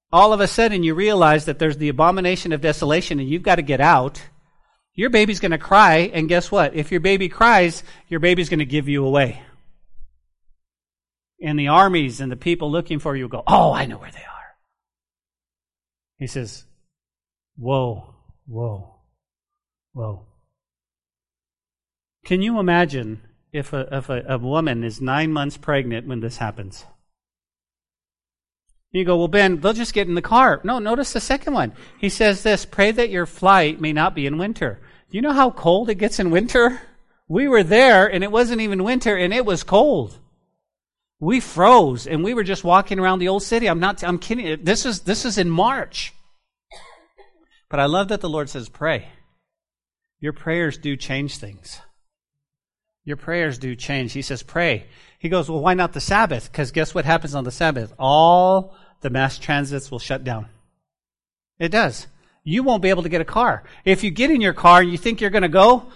[0.09, 3.55] all of a sudden you realize that there's the abomination of desolation and you've got
[3.55, 4.21] to get out.
[4.93, 6.75] Your baby's going to cry, and guess what?
[6.75, 9.41] If your baby cries, your baby's going to give you away
[11.41, 14.17] and the armies and the people looking for you go, Oh, I know where they
[14.17, 14.55] are.
[16.17, 16.65] He says,
[17.57, 18.13] Whoa,
[18.45, 18.95] whoa,
[19.93, 20.25] whoa.
[22.25, 23.21] Can you imagine
[23.51, 26.85] if a, if a, a woman is nine months pregnant when this happens?
[28.91, 30.61] You go, well, Ben, they'll just get in the car.
[30.63, 31.73] No, notice the second one.
[31.99, 34.79] He says this pray that your flight may not be in winter.
[35.11, 36.81] Do you know how cold it gets in winter?
[37.27, 40.17] We were there and it wasn't even winter and it was cold.
[41.19, 43.67] We froze and we were just walking around the old city.
[43.67, 44.63] I'm not, I'm kidding.
[44.63, 46.13] This is, this is in March.
[47.69, 49.09] But I love that the Lord says, pray.
[50.19, 51.79] Your prayers do change things.
[53.05, 54.13] Your prayers do change.
[54.13, 54.85] He says, pray.
[55.19, 56.51] He goes, well, why not the Sabbath?
[56.51, 57.93] Because guess what happens on the Sabbath?
[57.99, 60.47] All the mass transits will shut down.
[61.57, 62.07] It does.
[62.43, 63.63] You won't be able to get a car.
[63.83, 65.87] If you get in your car and you think you're going to go,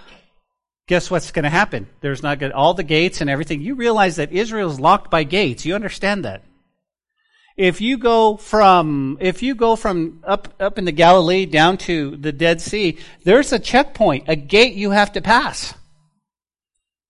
[0.88, 1.88] guess what's going to happen?
[2.02, 3.62] There's not good, all the gates and everything.
[3.62, 5.66] You realize that Israel is locked by gates.
[5.66, 6.44] You understand that.
[7.56, 12.18] If you go from, if you go from up, up in the Galilee down to
[12.18, 15.76] the Dead Sea, there's a checkpoint, a gate you have to pass.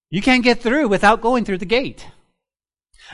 [0.10, 2.06] You can't get through without going through the gate.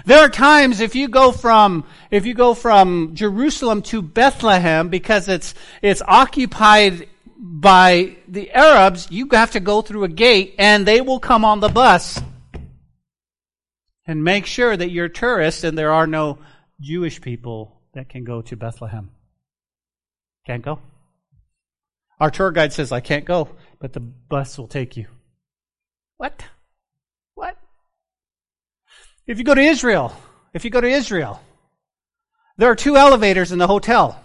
[0.05, 5.27] There are times if you go from, if you go from Jerusalem to Bethlehem because
[5.27, 7.07] it's, it's occupied
[7.39, 11.62] by the Arabs, you have to go through a gate and they will come on
[11.62, 12.21] the bus
[14.06, 16.39] and make sure that you're tourists and there are no
[16.82, 19.12] Jewish people that can go to Bethlehem.
[20.45, 20.80] Can't go?
[22.19, 23.49] Our tour guide says, I can't go,
[23.80, 25.08] but the bus will take you.
[26.17, 26.43] What?
[27.36, 27.58] What?
[29.25, 30.13] If you go to Israel,
[30.54, 31.41] if you go to Israel,
[32.58, 34.21] there are two elevators in the hotel.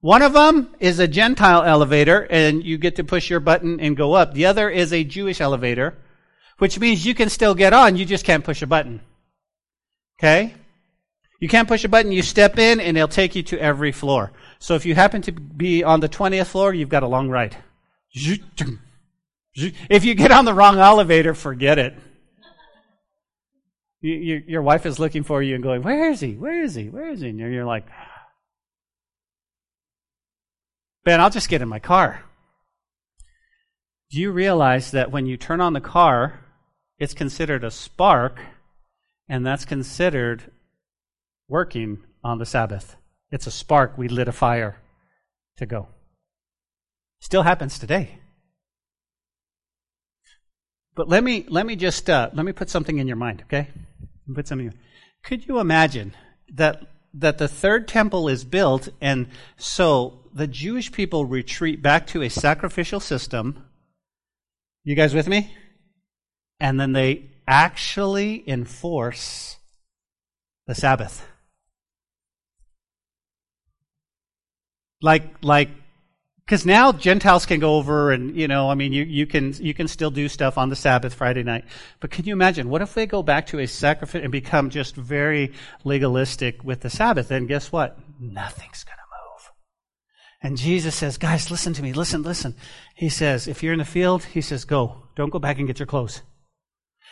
[0.00, 3.96] One of them is a Gentile elevator, and you get to push your button and
[3.96, 4.32] go up.
[4.32, 5.96] The other is a Jewish elevator,
[6.58, 9.00] which means you can still get on, you just can't push a button.
[10.18, 10.54] Okay?
[11.40, 14.32] You can't push a button, you step in, and it'll take you to every floor.
[14.58, 17.56] So if you happen to be on the 20th floor, you've got a long ride.
[19.54, 21.94] If you get on the wrong elevator, forget it.
[24.00, 26.34] You, you, your wife is looking for you and going, Where is he?
[26.34, 26.88] Where is he?
[26.88, 27.30] Where is he?
[27.30, 27.86] And you're like,
[31.04, 32.24] Ben, I'll just get in my car.
[34.10, 36.40] Do you realize that when you turn on the car,
[36.98, 38.40] it's considered a spark,
[39.28, 40.50] and that's considered
[41.48, 42.96] working on the Sabbath?
[43.30, 43.98] It's a spark.
[43.98, 44.76] We lit a fire
[45.58, 45.88] to go.
[47.20, 48.18] Still happens today.
[50.94, 53.68] But let me let me just uh, let me put something in your mind, okay?
[54.34, 54.74] Put something.
[55.22, 56.14] Could you imagine
[56.54, 56.82] that
[57.14, 62.30] that the third temple is built, and so the Jewish people retreat back to a
[62.30, 63.64] sacrificial system.
[64.84, 65.52] You guys with me?
[66.60, 69.56] And then they actually enforce
[70.66, 71.26] The Sabbath.
[75.02, 75.70] Like, like,
[76.44, 79.74] because now Gentiles can go over and, you know, I mean, you, you can, you
[79.74, 81.64] can still do stuff on the Sabbath Friday night.
[82.00, 84.94] But can you imagine, what if they go back to a sacrifice and become just
[84.94, 85.52] very
[85.84, 87.28] legalistic with the Sabbath?
[87.28, 87.98] Then guess what?
[88.20, 89.07] Nothing's going to.
[90.40, 92.54] And Jesus says, guys, listen to me, listen, listen.
[92.94, 95.02] He says, if you're in the field, he says, go.
[95.16, 96.22] Don't go back and get your clothes.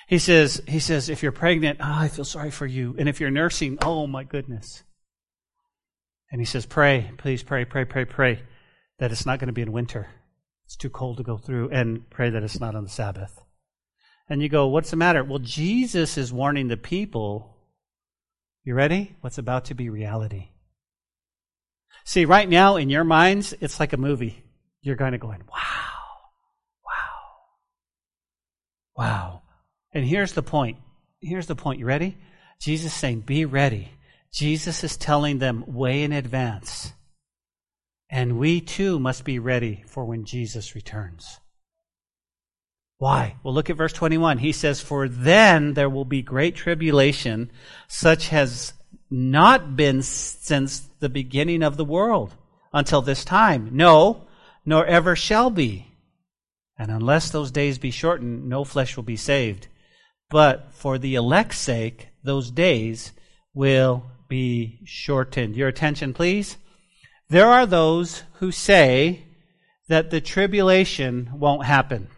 [0.09, 2.95] He says, he says, if you're pregnant, oh, I feel sorry for you.
[2.99, 4.85] And if you're nursing, oh my goodness.
[6.31, 8.43] And he says, Pray, please pray, pray, pray, pray
[8.99, 10.09] that it's not going to be in winter.
[10.65, 13.41] It's too cold to go through, and pray that it's not on the Sabbath.
[14.29, 15.23] And you go, What's the matter?
[15.23, 17.57] Well, Jesus is warning the people.
[18.65, 19.15] You ready?
[19.21, 20.49] What's about to be reality.
[22.07, 24.43] See, right now in your minds, it's like a movie.
[24.81, 25.93] You're kind of going, Wow,
[26.87, 27.13] wow,
[28.97, 29.43] wow.
[29.93, 30.79] And here's the point.
[31.21, 31.81] Here's the point.
[31.81, 32.17] You ready?
[32.61, 33.91] Jesus is saying, Be ready
[34.37, 36.93] Jesus is telling them way in advance.
[38.11, 41.41] And we too must be ready for when Jesus returns.
[42.99, 43.37] Why?
[43.43, 44.37] Well, look at verse 21.
[44.39, 47.51] He says, For then there will be great tribulation,
[47.89, 48.75] such has
[49.11, 52.35] not been since the beginning of the world
[52.73, 53.71] until this time.
[53.73, 54.27] No,
[54.65, 55.87] nor ever shall be.
[56.79, 59.69] And unless those days be shortened, no flesh will be saved.
[60.29, 63.13] But for the elect's sake, those days
[63.55, 65.57] will be shortened.
[65.57, 66.57] Your attention, please.
[67.29, 69.25] There are those who say
[69.89, 72.09] that the tribulation won't happen.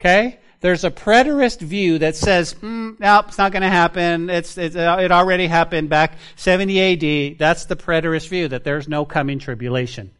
[0.00, 0.38] Okay?
[0.60, 4.28] There's a preterist view that says, mm, nope, it's not going to happen.
[4.28, 7.38] It's, it's, uh, it already happened back 70 AD.
[7.38, 10.10] That's the preterist view, that there's no coming tribulation.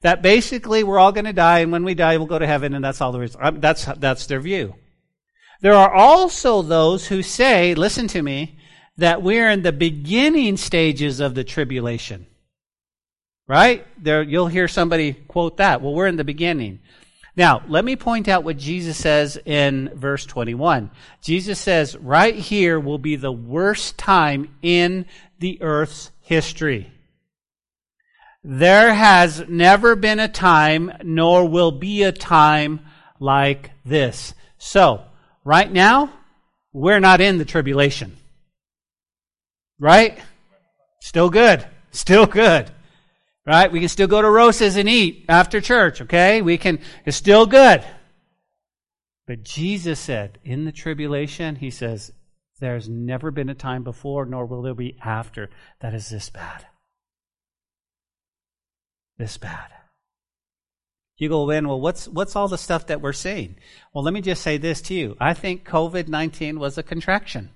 [0.00, 2.72] That basically we're all going to die, and when we die, we'll go to heaven,
[2.72, 3.36] and that's all there is.
[3.54, 4.74] That's, that's their view.
[5.60, 8.58] There are also those who say, listen to me,
[8.96, 12.26] that we're in the beginning stages of the tribulation.
[13.46, 13.86] Right?
[14.02, 15.82] There, you'll hear somebody quote that.
[15.82, 16.80] Well, we're in the beginning.
[17.36, 20.90] Now, let me point out what Jesus says in verse 21.
[21.20, 25.04] Jesus says, right here will be the worst time in
[25.38, 26.90] the earth's history.
[28.42, 32.80] There has never been a time, nor will be a time
[33.20, 34.34] like this.
[34.56, 35.02] So,
[35.44, 36.12] right now,
[36.72, 38.16] we're not in the tribulation.
[39.78, 40.18] Right?
[41.00, 41.66] Still good.
[41.90, 42.70] Still good.
[43.46, 43.70] Right?
[43.70, 46.42] We can still go to Rosa's and eat after church, okay?
[46.42, 47.84] We can, it's still good.
[49.26, 52.12] But Jesus said, in the tribulation, he says,
[52.58, 56.66] there's never been a time before, nor will there be after that is this bad.
[59.18, 59.70] This bad.
[61.18, 63.56] You go, in, well, what's, what's all the stuff that we're seeing?
[63.92, 65.16] Well, let me just say this to you.
[65.20, 67.50] I think COVID 19 was a contraction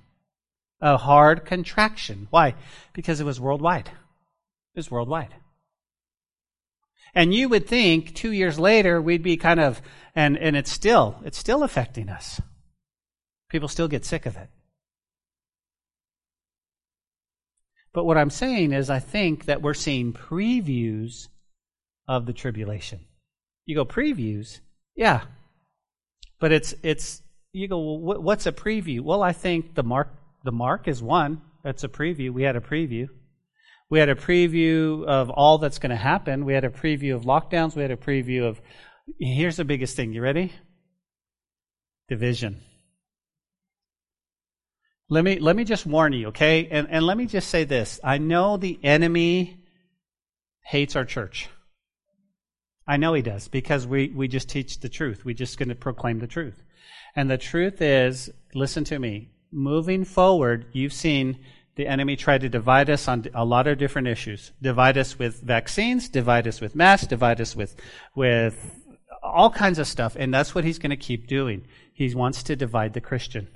[0.80, 2.26] a hard contraction.
[2.30, 2.54] Why?
[2.92, 3.88] Because it was worldwide.
[3.88, 5.34] It was worldwide.
[7.14, 9.82] And you would think two years later we'd be kind of,
[10.14, 12.40] and, and it's still, it's still affecting us.
[13.48, 14.48] People still get sick of it.
[17.92, 21.26] But what I'm saying is, I think that we're seeing previews
[22.06, 23.00] of the tribulation.
[23.66, 24.60] You go, previews?
[24.94, 25.22] Yeah.
[26.38, 29.00] But it's, it's, you go, well, what's a preview?
[29.00, 30.08] Well, I think the mark
[30.42, 31.42] the mark is one.
[31.62, 32.30] That's a preview.
[32.30, 33.08] We had a preview.
[33.90, 36.44] We had a preview of all that's going to happen.
[36.44, 37.74] We had a preview of lockdowns.
[37.74, 38.60] We had a preview of.
[39.18, 40.12] Here's the biggest thing.
[40.12, 40.52] You ready?
[42.08, 42.62] Division.
[45.08, 46.68] Let me let me just warn you, okay?
[46.70, 47.98] And and let me just say this.
[48.04, 49.64] I know the enemy
[50.62, 51.48] hates our church.
[52.86, 55.24] I know he does because we, we just teach the truth.
[55.24, 56.62] We're just going to proclaim the truth.
[57.14, 61.38] And the truth is, listen to me, moving forward, you've seen
[61.76, 64.52] the enemy tried to divide us on a lot of different issues.
[64.60, 67.76] Divide us with vaccines, divide us with masks, divide us with,
[68.14, 68.76] with
[69.22, 70.16] all kinds of stuff.
[70.18, 71.66] And that's what he's going to keep doing.
[71.92, 73.48] He wants to divide the Christian.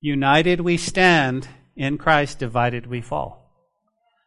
[0.00, 3.42] United we stand, in Christ, divided we fall.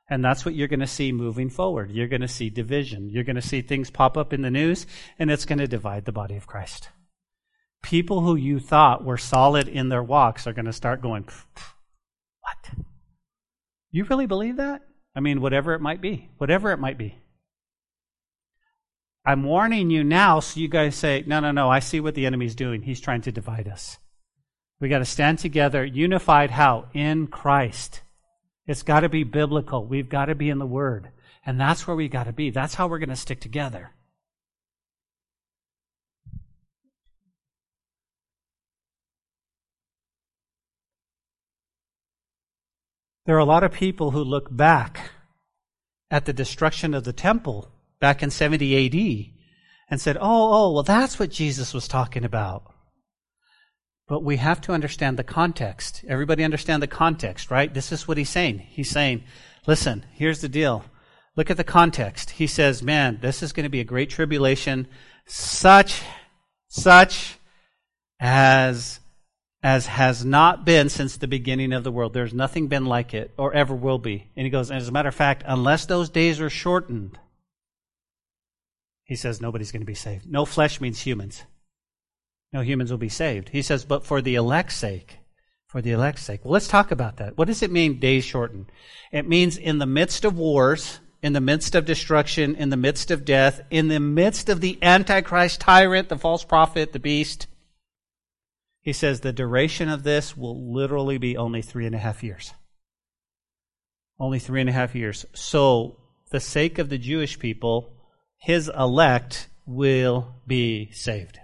[0.09, 1.91] And that's what you're going to see moving forward.
[1.91, 3.09] You're going to see division.
[3.09, 4.87] You're going to see things pop up in the news,
[5.19, 6.89] and it's going to divide the body of Christ
[7.81, 11.27] people who you thought were solid in their walks are going to start going,
[13.91, 14.81] You really believe that?
[15.15, 17.15] I mean, whatever it might be, whatever it might be.
[19.25, 22.25] I'm warning you now so you guys say, no, no, no, I see what the
[22.25, 22.81] enemy's doing.
[22.81, 23.97] He's trying to divide us.
[24.79, 26.85] We got to stand together, unified how?
[26.93, 28.01] In Christ.
[28.65, 29.85] It's got to be biblical.
[29.85, 31.09] We've got to be in the Word.
[31.45, 32.49] And that's where we got to be.
[32.49, 33.91] That's how we're going to stick together.
[43.29, 45.11] There are a lot of people who look back
[46.09, 49.35] at the destruction of the temple back in 70 AD
[49.87, 52.73] and said, oh, oh, well, that's what Jesus was talking about.
[54.07, 56.03] But we have to understand the context.
[56.07, 57.71] Everybody understand the context, right?
[57.71, 58.65] This is what he's saying.
[58.67, 59.23] He's saying,
[59.67, 60.83] listen, here's the deal.
[61.35, 62.31] Look at the context.
[62.31, 64.87] He says, man, this is going to be a great tribulation,
[65.27, 66.01] such,
[66.67, 67.37] such
[68.19, 68.98] as,
[69.61, 72.13] as has not been since the beginning of the world.
[72.13, 74.29] There's nothing been like it or ever will be.
[74.35, 77.19] And he goes, and as a matter of fact, unless those days are shortened,
[79.03, 80.25] he says nobody's going to be saved.
[80.29, 81.43] No flesh means humans.
[82.53, 83.49] No humans will be saved.
[83.49, 85.19] He says, but for the elect's sake,
[85.67, 86.43] for the elect's sake.
[86.43, 87.37] Well, let's talk about that.
[87.37, 88.71] What does it mean, days shortened?
[89.11, 93.11] It means in the midst of wars, in the midst of destruction, in the midst
[93.11, 97.47] of death, in the midst of the Antichrist tyrant, the false prophet, the beast.
[98.81, 102.53] He says the duration of this will literally be only three and a half years.
[104.19, 105.25] Only three and a half years.
[105.33, 105.97] So,
[106.31, 107.93] the sake of the Jewish people,
[108.37, 111.39] his elect will be saved.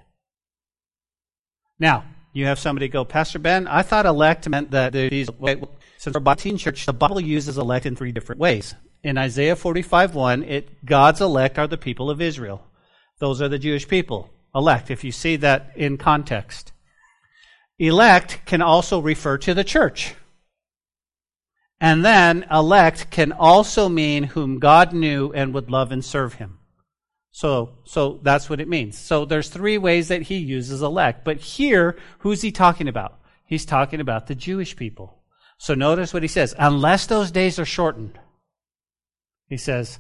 [1.80, 5.30] Now, you have somebody go, Pastor Ben, I thought elect meant that these,
[5.98, 8.76] since we're teen church, the Bible uses elect in three different ways.
[9.04, 12.62] In Isaiah 45 1, it, God's elect are the people of Israel.
[13.20, 14.30] Those are the Jewish people.
[14.54, 16.74] Elect, if you see that in context.
[17.78, 20.16] Elect can also refer to the church.
[21.80, 26.60] And then elect can also mean whom God knew and would love and serve him.
[27.32, 28.98] So, so that's what it means.
[28.98, 31.26] So there's three ways that he uses elect.
[31.26, 33.20] But here, who's he talking about?
[33.46, 35.22] He's talking about the Jewish people.
[35.58, 36.56] So notice what he says.
[36.58, 38.18] Unless those days are shortened,
[39.50, 40.00] he says,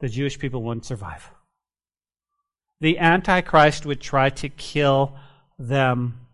[0.00, 1.30] the Jewish people wouldn't survive.
[2.80, 5.14] The Antichrist would try to kill
[5.58, 6.26] them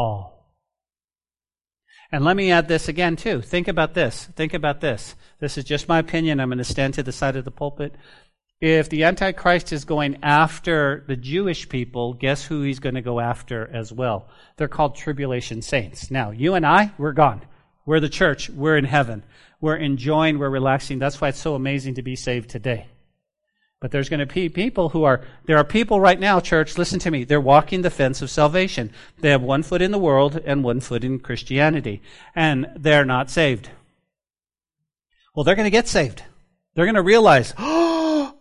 [0.00, 0.54] all.
[2.10, 3.40] And let me add this again, too.
[3.40, 4.24] Think about this.
[4.34, 5.14] Think about this.
[5.38, 6.40] This is just my opinion.
[6.40, 7.94] I'm going to stand to the side of the pulpit.
[8.60, 13.20] If the Antichrist is going after the Jewish people, guess who he's going to go
[13.20, 14.28] after as well?
[14.56, 16.10] They're called tribulation saints.
[16.10, 17.42] Now, you and I, we're gone.
[17.86, 18.50] We're the church.
[18.50, 19.22] We're in heaven.
[19.60, 20.98] We're enjoying, we're relaxing.
[20.98, 22.88] That's why it's so amazing to be saved today.
[23.80, 26.98] But there's going to be people who are, there are people right now, church, listen
[27.00, 28.92] to me, they're walking the fence of salvation.
[29.18, 32.02] They have one foot in the world and one foot in Christianity.
[32.34, 33.70] And they're not saved.
[35.34, 36.22] Well, they're going to get saved.
[36.74, 38.34] They're going to realize, and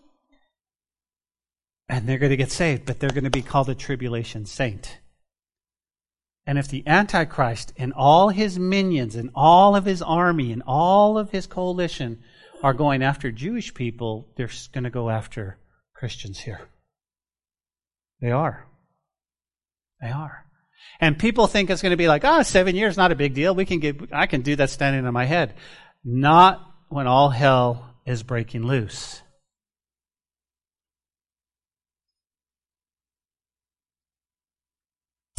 [1.87, 4.99] they're going to get saved, but they're going to be called a tribulation saint.
[6.45, 11.17] And if the Antichrist and all his minions and all of his army and all
[11.17, 12.23] of his coalition
[12.61, 15.57] are going after Jewish people, they're going to go after
[15.93, 16.61] Christians here.
[18.21, 18.65] They are.
[20.01, 20.45] They are.
[20.99, 23.33] And people think it's going to be like, ah, oh, seven years, not a big
[23.33, 23.55] deal.
[23.55, 25.55] We can get, I can do that standing on my head.
[26.03, 29.21] Not when all hell is breaking loose.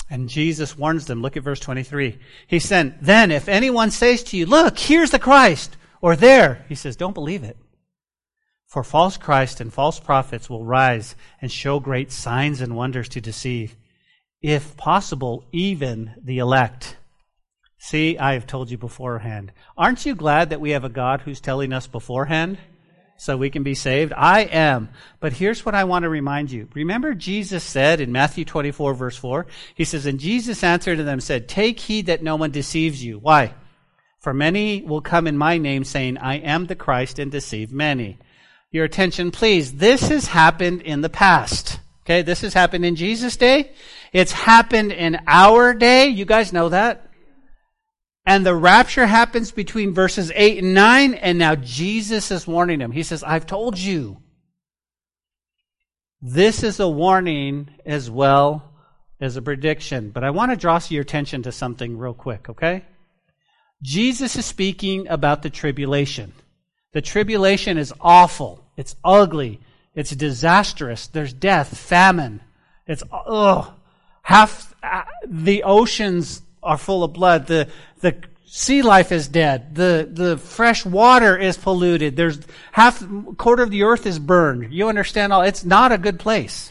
[0.08, 1.22] And Jesus warns them.
[1.22, 2.18] Look at verse 23.
[2.48, 6.74] He said, Then if anyone says to you, Look, here's the Christ, or there, he
[6.74, 7.56] says, Don't believe it.
[8.66, 13.20] For false Christ and false prophets will rise and show great signs and wonders to
[13.20, 13.76] deceive,
[14.40, 16.96] if possible, even the elect.
[17.78, 19.52] See, I have told you beforehand.
[19.76, 22.58] Aren't you glad that we have a God who's telling us beforehand?
[23.20, 24.14] so we can be saved?
[24.16, 24.88] I am.
[25.20, 26.68] But here's what I want to remind you.
[26.72, 29.46] Remember Jesus said in Matthew 24 verse 4?
[29.74, 33.18] He says, And Jesus answered to them said, Take heed that no one deceives you.
[33.18, 33.52] Why?
[34.20, 38.18] For many will come in my name saying, I am the Christ and deceive many.
[38.70, 39.72] Your attention, please.
[39.72, 41.80] This has happened in the past.
[42.04, 43.72] Okay, this has happened in Jesus' day.
[44.12, 46.08] It's happened in our day.
[46.08, 47.10] You guys know that.
[48.26, 52.92] And the rapture happens between verses 8 and 9, and now Jesus is warning him.
[52.92, 54.18] He says, I've told you.
[56.20, 58.70] This is a warning as well
[59.20, 60.10] as a prediction.
[60.10, 62.84] But I want to draw your attention to something real quick, okay?
[63.82, 66.32] Jesus is speaking about the tribulation.
[66.92, 68.64] The tribulation is awful.
[68.76, 69.60] It's ugly.
[69.94, 71.06] It's disastrous.
[71.06, 72.40] There's death, famine.
[72.86, 73.72] It's, ugh.
[74.22, 77.46] Half uh, the oceans are full of blood.
[77.46, 77.68] The,
[78.00, 78.16] the
[78.46, 79.74] sea life is dead.
[79.74, 82.16] The, the fresh water is polluted.
[82.16, 82.40] There's
[82.72, 83.02] half,
[83.36, 84.72] quarter of the earth is burned.
[84.72, 86.70] You understand all, it's not a good place.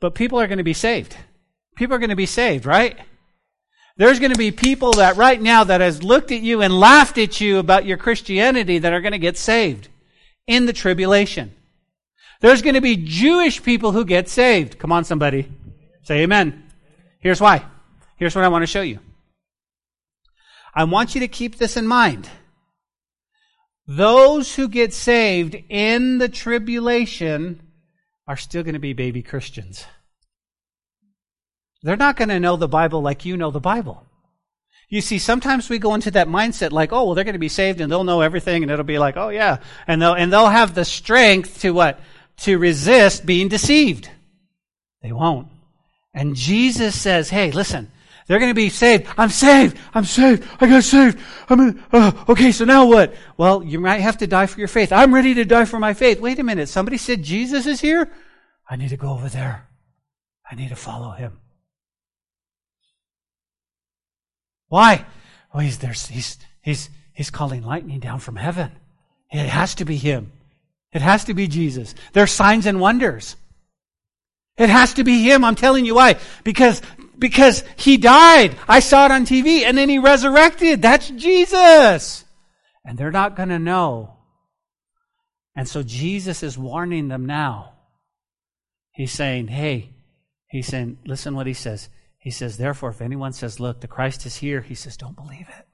[0.00, 1.16] But people are going to be saved.
[1.76, 2.98] People are going to be saved, right?
[3.98, 7.18] There's going to be people that right now that has looked at you and laughed
[7.18, 9.88] at you about your Christianity that are going to get saved
[10.46, 11.52] in the tribulation.
[12.40, 14.78] There's going to be Jewish people who get saved.
[14.78, 15.50] Come on, somebody.
[16.04, 16.70] Say amen.
[17.18, 17.64] Here's why.
[18.16, 19.00] Here's what I want to show you.
[20.72, 22.30] I want you to keep this in mind.
[23.88, 27.62] Those who get saved in the tribulation
[28.28, 29.86] are still going to be baby Christians.
[31.82, 34.04] They're not going to know the Bible like you know the Bible.
[34.88, 37.48] You see, sometimes we go into that mindset like, oh, well, they're going to be
[37.48, 39.58] saved and they'll know everything and it'll be like, oh yeah.
[39.86, 42.00] And they'll, and they'll have the strength to what?
[42.38, 44.08] To resist being deceived.
[45.02, 45.48] They won't.
[46.14, 47.92] And Jesus says, hey, listen,
[48.26, 49.06] they're going to be saved.
[49.18, 49.76] I'm saved.
[49.94, 50.48] I'm saved.
[50.58, 51.18] I got saved.
[51.48, 53.14] I'm in, uh, okay, so now what?
[53.36, 54.90] Well, you might have to die for your faith.
[54.90, 56.18] I'm ready to die for my faith.
[56.18, 56.68] Wait a minute.
[56.68, 58.10] Somebody said Jesus is here?
[58.68, 59.68] I need to go over there.
[60.50, 61.40] I need to follow him.
[64.68, 65.06] Why?
[65.52, 65.92] Oh, he's there.
[65.92, 68.72] He's, he's, he's calling lightning down from heaven.
[69.30, 70.32] It has to be him.
[70.92, 71.94] It has to be Jesus.
[72.12, 73.36] There's signs and wonders.
[74.56, 75.44] It has to be him.
[75.44, 76.16] I'm telling you why.
[76.44, 76.82] Because
[77.18, 78.56] because he died.
[78.68, 80.82] I saw it on TV and then he resurrected.
[80.82, 82.24] That's Jesus.
[82.84, 84.14] And they're not going to know.
[85.56, 87.72] And so Jesus is warning them now.
[88.92, 89.90] He's saying, hey,
[90.48, 91.88] he's saying, listen what he says.
[92.28, 95.48] He says, therefore, if anyone says, look, the Christ is here, he says, don't believe
[95.48, 95.66] it.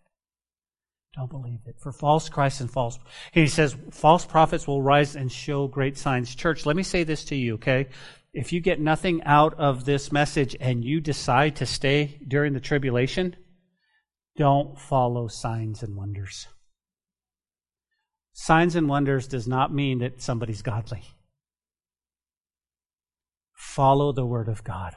[1.16, 1.80] Don't believe it.
[1.80, 2.96] For false Christ and false,
[3.32, 6.32] he says, false prophets will rise and show great signs.
[6.32, 7.88] Church, let me say this to you, okay?
[8.34, 12.60] if you get nothing out of this message and you decide to stay during the
[12.60, 13.36] tribulation,
[14.36, 16.48] don't follow signs and wonders.
[18.32, 21.02] Signs and wonders does not mean that somebody's godly.
[23.54, 24.96] Follow the Word of God.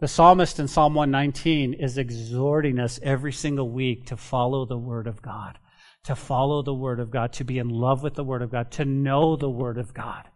[0.00, 5.06] The psalmist in Psalm 119 is exhorting us every single week to follow the Word
[5.06, 5.58] of God,
[6.04, 8.70] to follow the Word of God, to be in love with the Word of God,
[8.72, 10.28] to know the Word of God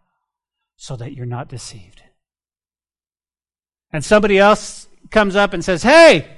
[0.77, 2.03] so that you're not deceived.
[3.91, 6.37] And somebody else comes up and says, Hey,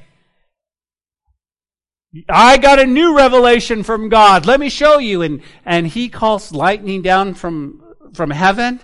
[2.27, 4.45] I got a new revelation from God.
[4.45, 5.21] Let me show you.
[5.21, 8.81] And, and he calls lightning down from, from heaven.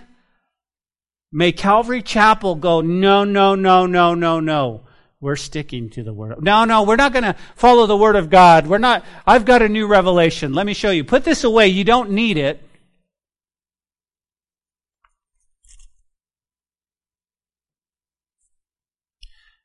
[1.30, 4.82] May Calvary Chapel go, no, no, no, no, no, no.
[5.20, 6.42] We're sticking to the word.
[6.42, 8.66] No, no, we're not going to follow the word of God.
[8.66, 10.54] We're not, I've got a new revelation.
[10.54, 11.02] Let me show you.
[11.04, 11.68] Put this away.
[11.68, 12.62] You don't need it.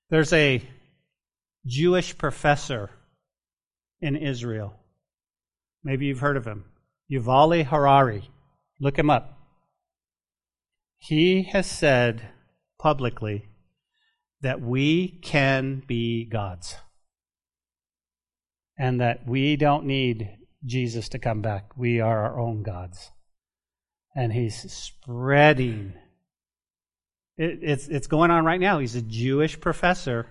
[0.09, 0.61] There's a
[1.65, 2.89] Jewish professor
[4.01, 4.73] in Israel.
[5.83, 6.65] Maybe you've heard of him.
[7.11, 8.23] Yuval Harari.
[8.79, 9.42] Look him up.
[11.03, 12.29] He has said
[12.79, 13.49] publicly
[14.41, 16.77] that we can be gods
[18.77, 21.75] and that we don't need Jesus to come back.
[21.75, 23.11] We are our own gods.
[24.15, 25.93] And he's spreading
[27.37, 28.79] it, it's, it's going on right now.
[28.79, 30.27] He's a Jewish professor,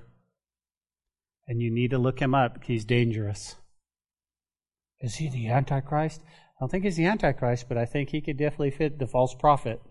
[1.49, 2.63] and you need to look him up.
[2.65, 3.57] He's dangerous.
[5.01, 6.23] Is he the Antichrist?
[6.25, 9.35] I don't think he's the Antichrist, but I think he could definitely fit the false
[9.35, 9.83] prophet.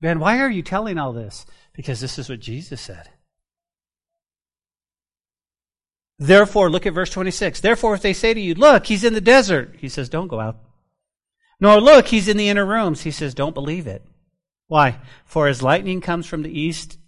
[0.00, 1.46] Ben, why are you telling all this?
[1.74, 3.08] Because this is what Jesus said.
[6.18, 7.60] Therefore, look at verse 26.
[7.60, 10.40] Therefore, if they say to you, Look, he's in the desert, he says, Don't go
[10.40, 10.58] out.
[11.60, 13.02] Nor look, he's in the inner rooms.
[13.02, 14.04] He says, don't believe it.
[14.68, 14.98] Why?
[15.24, 16.98] For as lightning comes from the east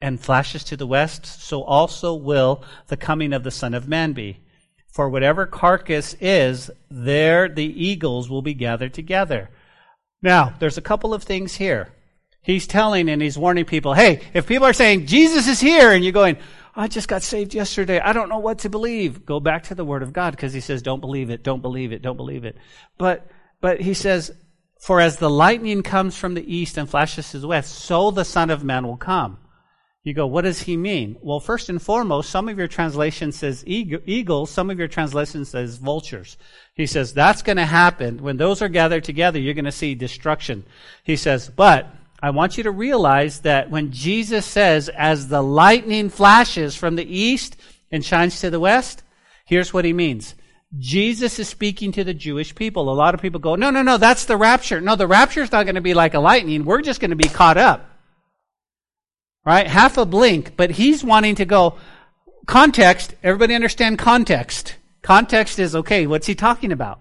[0.00, 4.12] and flashes to the west, so also will the coming of the Son of Man
[4.12, 4.40] be.
[4.92, 9.50] For whatever carcass is, there the eagles will be gathered together.
[10.22, 11.92] Now, there's a couple of things here.
[12.42, 16.02] He's telling and he's warning people, hey, if people are saying, Jesus is here, and
[16.02, 16.38] you're going,
[16.74, 18.00] I just got saved yesterday.
[18.00, 19.26] I don't know what to believe.
[19.26, 21.92] Go back to the Word of God because he says, don't believe it, don't believe
[21.92, 22.56] it, don't believe it.
[22.96, 23.28] But
[23.60, 24.32] but he says,
[24.80, 28.24] For as the lightning comes from the east and flashes to the west, so the
[28.24, 29.38] Son of Man will come.
[30.02, 31.18] You go, what does he mean?
[31.20, 35.76] Well, first and foremost, some of your translation says eagles, some of your translation says
[35.76, 36.38] vultures.
[36.74, 38.22] He says that's going to happen.
[38.22, 40.64] When those are gathered together, you're going to see destruction.
[41.04, 46.10] He says, but I want you to realize that when Jesus says, as the lightning
[46.10, 47.56] flashes from the east
[47.90, 49.02] and shines to the west,
[49.46, 50.34] here's what he means.
[50.78, 52.90] Jesus is speaking to the Jewish people.
[52.90, 54.80] A lot of people go, no, no, no, that's the rapture.
[54.80, 56.64] No, the rapture is not going to be like a lightning.
[56.64, 57.86] We're just going to be caught up.
[59.44, 59.66] Right?
[59.66, 61.76] Half a blink, but he's wanting to go,
[62.46, 64.76] context, everybody understand context.
[65.02, 67.00] Context is, okay, what's he talking about?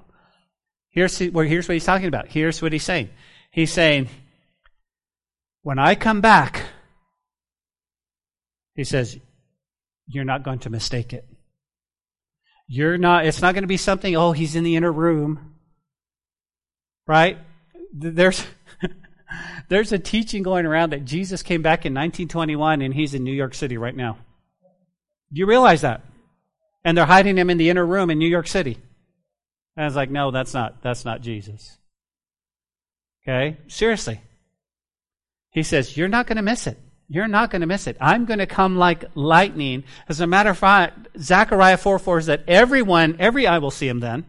[0.89, 2.27] Here's, well, here's what he's talking about.
[2.29, 3.09] Here's what he's saying.
[3.51, 4.09] He's saying,
[5.61, 6.63] when I come back,
[8.75, 9.17] he says,
[10.07, 11.25] you're not going to mistake it.
[12.67, 15.55] You're not, it's not going to be something, oh, he's in the inner room.
[17.07, 17.37] Right?
[17.93, 18.45] There's,
[19.69, 23.33] there's a teaching going around that Jesus came back in 1921 and he's in New
[23.33, 24.17] York City right now.
[25.33, 26.01] Do you realize that?
[26.83, 28.77] And they're hiding him in the inner room in New York City.
[29.75, 31.77] And I was like, no, that's not, that's not Jesus.
[33.23, 33.57] Okay?
[33.67, 34.21] Seriously.
[35.51, 36.79] He says, you're not going to miss it.
[37.07, 37.97] You're not going to miss it.
[37.99, 39.83] I'm going to come like lightning.
[40.07, 43.87] As a matter of fact, Zechariah 4 4 is that everyone, every eye will see
[43.87, 44.25] him then.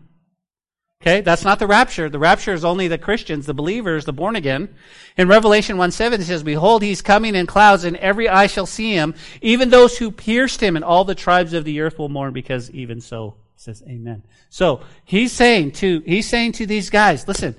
[1.02, 2.10] Okay, that's not the rapture.
[2.10, 4.74] The rapture is only the Christians, the believers, the born again.
[5.16, 8.66] In Revelation 1 7, it says, Behold, he's coming in clouds, and every eye shall
[8.66, 12.10] see him, even those who pierced him, and all the tribes of the earth will
[12.10, 14.22] mourn, because even so, says Amen.
[14.50, 17.56] So, he's saying to, he's saying to these guys, listen,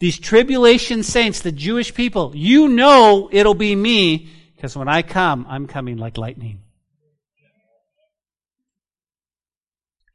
[0.00, 5.46] these tribulation saints, the Jewish people, you know it'll be me because when I come,
[5.48, 6.60] I'm coming like lightning.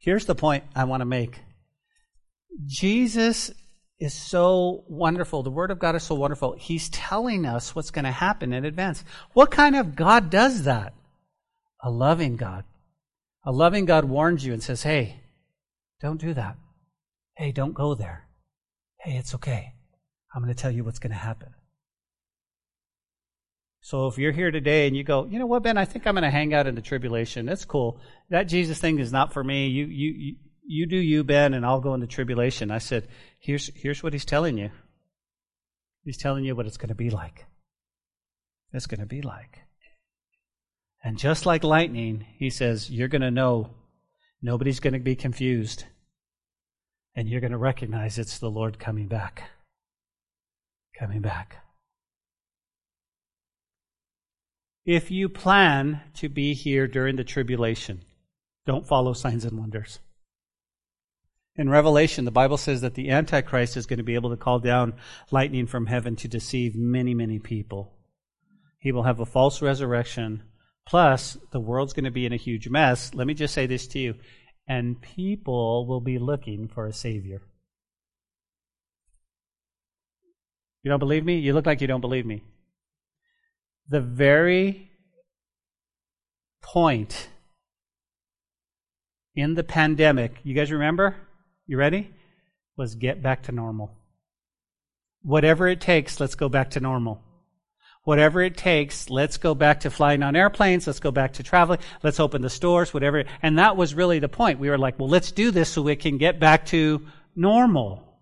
[0.00, 1.40] Here's the point I want to make
[2.66, 3.52] Jesus
[3.98, 5.42] is so wonderful.
[5.42, 6.54] The Word of God is so wonderful.
[6.58, 9.04] He's telling us what's going to happen in advance.
[9.32, 10.94] What kind of God does that?
[11.82, 12.64] A loving God.
[13.44, 15.20] A loving God warns you and says, hey,
[16.00, 16.56] don't do that.
[17.36, 18.26] Hey, don't go there.
[19.00, 19.72] Hey, it's okay.
[20.36, 21.48] I'm going to tell you what's going to happen.
[23.80, 26.12] So if you're here today and you go, you know what, Ben, I think I'm
[26.12, 27.46] going to hang out in the tribulation.
[27.46, 28.00] That's cool.
[28.28, 29.68] That Jesus thing is not for me.
[29.68, 30.34] You, you, you,
[30.66, 32.70] you do you, Ben, and I'll go into tribulation.
[32.70, 33.08] I said,
[33.38, 34.70] here's, here's what he's telling you.
[36.04, 37.46] He's telling you what it's going to be like.
[38.74, 39.60] It's going to be like.
[41.02, 43.70] And just like lightning, he says, you're going to know.
[44.42, 45.84] Nobody's going to be confused.
[47.14, 49.44] And you're going to recognize it's the Lord coming back
[50.98, 51.56] coming back.
[54.84, 58.02] If you plan to be here during the tribulation,
[58.66, 59.98] don't follow signs and wonders.
[61.56, 64.58] In Revelation, the Bible says that the Antichrist is going to be able to call
[64.58, 64.94] down
[65.30, 67.94] lightning from heaven to deceive many, many people.
[68.78, 70.42] He will have a false resurrection.
[70.86, 73.14] Plus, the world's going to be in a huge mess.
[73.14, 74.14] Let me just say this to you.
[74.68, 77.42] And people will be looking for a Savior.
[80.86, 81.38] You don't believe me?
[81.38, 82.44] You look like you don't believe me.
[83.88, 84.88] The very
[86.62, 87.28] point
[89.34, 91.16] in the pandemic, you guys remember?
[91.66, 92.14] You ready?
[92.76, 93.96] Was get back to normal.
[95.22, 97.20] Whatever it takes, let's go back to normal.
[98.04, 101.80] Whatever it takes, let's go back to flying on airplanes, let's go back to traveling,
[102.04, 103.24] let's open the stores, whatever.
[103.42, 104.60] And that was really the point.
[104.60, 108.15] We were like, well, let's do this so we can get back to normal.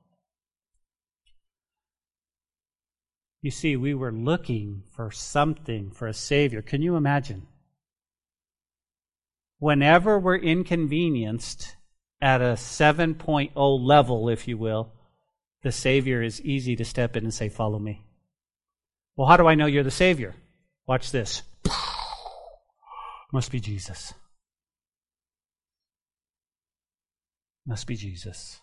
[3.45, 6.63] You see, we were looking for something, for a Savior.
[6.63, 7.47] Can you imagine?
[9.59, 11.77] Whenever we're inconvenienced
[12.23, 14.95] at a 7.0 level, if you will,
[15.63, 18.07] the Savior is easy to step in and say, Follow me.
[19.15, 20.35] Well, how do I know you're the Savior?
[20.87, 21.43] Watch this.
[23.31, 24.15] Must be Jesus.
[27.67, 28.63] Must be Jesus.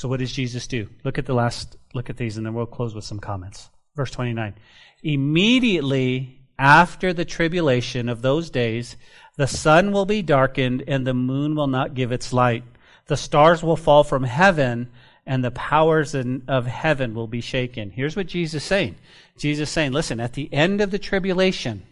[0.00, 0.88] So what does Jesus do?
[1.04, 3.68] Look at the last, look at these and then we'll close with some comments.
[3.94, 4.54] Verse 29.
[5.02, 8.96] Immediately after the tribulation of those days,
[9.36, 12.64] the sun will be darkened and the moon will not give its light.
[13.08, 14.90] The stars will fall from heaven
[15.26, 17.90] and the powers in, of heaven will be shaken.
[17.90, 18.96] Here's what Jesus is saying.
[19.36, 21.82] Jesus is saying, listen, at the end of the tribulation,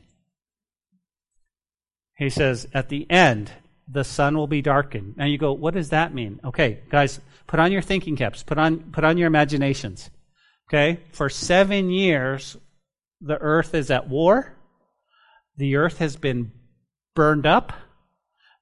[2.17, 3.53] he says, at the end,
[3.91, 5.17] the sun will be darkened.
[5.17, 6.41] Now you go, what does that mean?
[6.45, 10.11] Okay, guys, put on your thinking caps, put on, put on your imaginations.
[10.69, 12.57] Okay, for seven years,
[13.21, 14.55] the earth is at war.
[15.57, 16.53] The earth has been
[17.15, 17.73] burned up.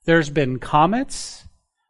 [0.05, 1.46] There's been comets.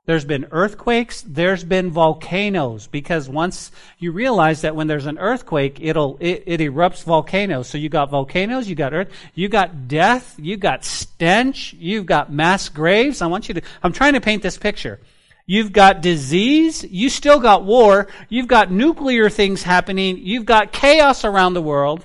[0.07, 1.23] There's been earthquakes.
[1.23, 6.61] There's been volcanoes because once you realize that when there's an earthquake, it'll, it, it
[6.61, 7.67] erupts volcanoes.
[7.67, 12.33] So you got volcanoes, you got earth, you got death, you got stench, you've got
[12.33, 13.21] mass graves.
[13.21, 15.01] I want you to, I'm trying to paint this picture.
[15.45, 16.85] You've got disease.
[16.85, 18.07] You still got war.
[18.29, 20.19] You've got nuclear things happening.
[20.19, 22.05] You've got chaos around the world.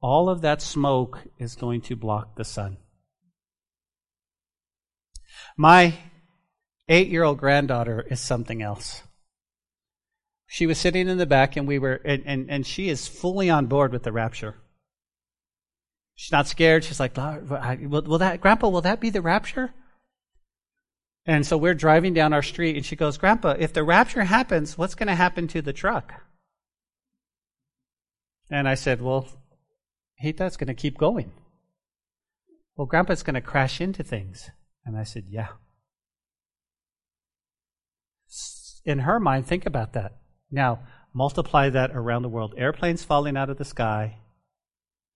[0.00, 2.76] All of that smoke is going to block the sun.
[5.56, 5.94] My
[6.88, 9.02] eight year old granddaughter is something else.
[10.46, 13.50] She was sitting in the back, and we were, and, and, and she is fully
[13.50, 14.56] on board with the rapture.
[16.14, 16.84] She's not scared.
[16.84, 19.72] She's like, will, will that, Grandpa, will that be the rapture?
[21.26, 24.76] And so we're driving down our street, and she goes, Grandpa, if the rapture happens,
[24.76, 26.12] what's going to happen to the truck?
[28.50, 29.26] And I said, Well,
[30.18, 31.32] it's going to keep going.
[32.76, 34.50] Well, Grandpa's going to crash into things.
[34.84, 35.48] And I said, Yeah.
[38.84, 40.16] In her mind, think about that.
[40.50, 40.80] Now,
[41.14, 42.54] multiply that around the world.
[42.56, 44.18] Airplanes falling out of the sky,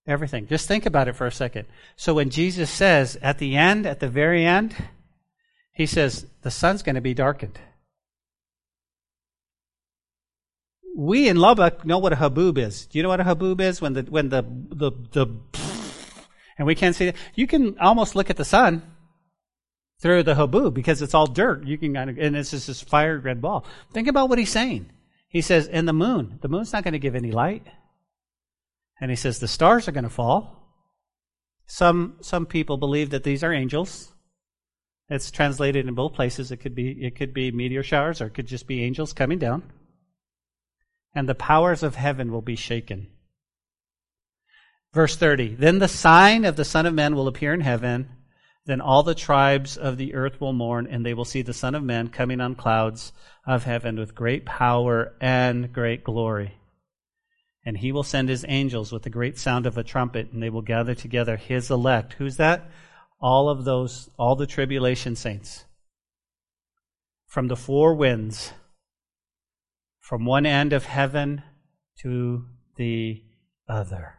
[0.06, 0.46] everything.
[0.46, 1.66] Just think about it for a second.
[1.96, 4.74] So when Jesus says at the end, at the very end,
[5.72, 7.58] he says the sun's going to be darkened.
[10.96, 12.86] We in Lubbock know what a haboob is.
[12.86, 13.80] Do you know what a haboob is?
[13.80, 15.26] When the when the the the
[16.56, 17.16] and we can't see it.
[17.36, 18.82] You can almost look at the sun
[20.00, 21.64] through the haboob because it's all dirt.
[21.66, 23.64] You can kind of, and it's just this fire red ball.
[23.92, 24.90] Think about what he's saying.
[25.28, 26.38] He says, and the moon.
[26.40, 27.66] The moon's not going to give any light.
[29.00, 30.54] And he says the stars are going to fall.
[31.66, 34.12] Some some people believe that these are angels.
[35.10, 36.50] It's translated in both places.
[36.50, 39.38] It could be it could be meteor showers or it could just be angels coming
[39.38, 39.62] down.
[41.14, 43.08] And the powers of heaven will be shaken.
[44.94, 45.56] Verse 30.
[45.56, 48.08] Then the sign of the Son of Man will appear in heaven
[48.68, 51.74] then all the tribes of the earth will mourn, and they will see the Son
[51.74, 53.14] of Man coming on clouds
[53.46, 56.52] of heaven with great power and great glory.
[57.64, 60.50] And he will send his angels with the great sound of a trumpet, and they
[60.50, 62.12] will gather together his elect.
[62.12, 62.70] Who's that?
[63.18, 65.64] All of those, all the tribulation saints.
[67.26, 68.52] From the four winds,
[69.98, 71.42] from one end of heaven
[72.02, 72.44] to
[72.76, 73.22] the
[73.66, 74.17] other.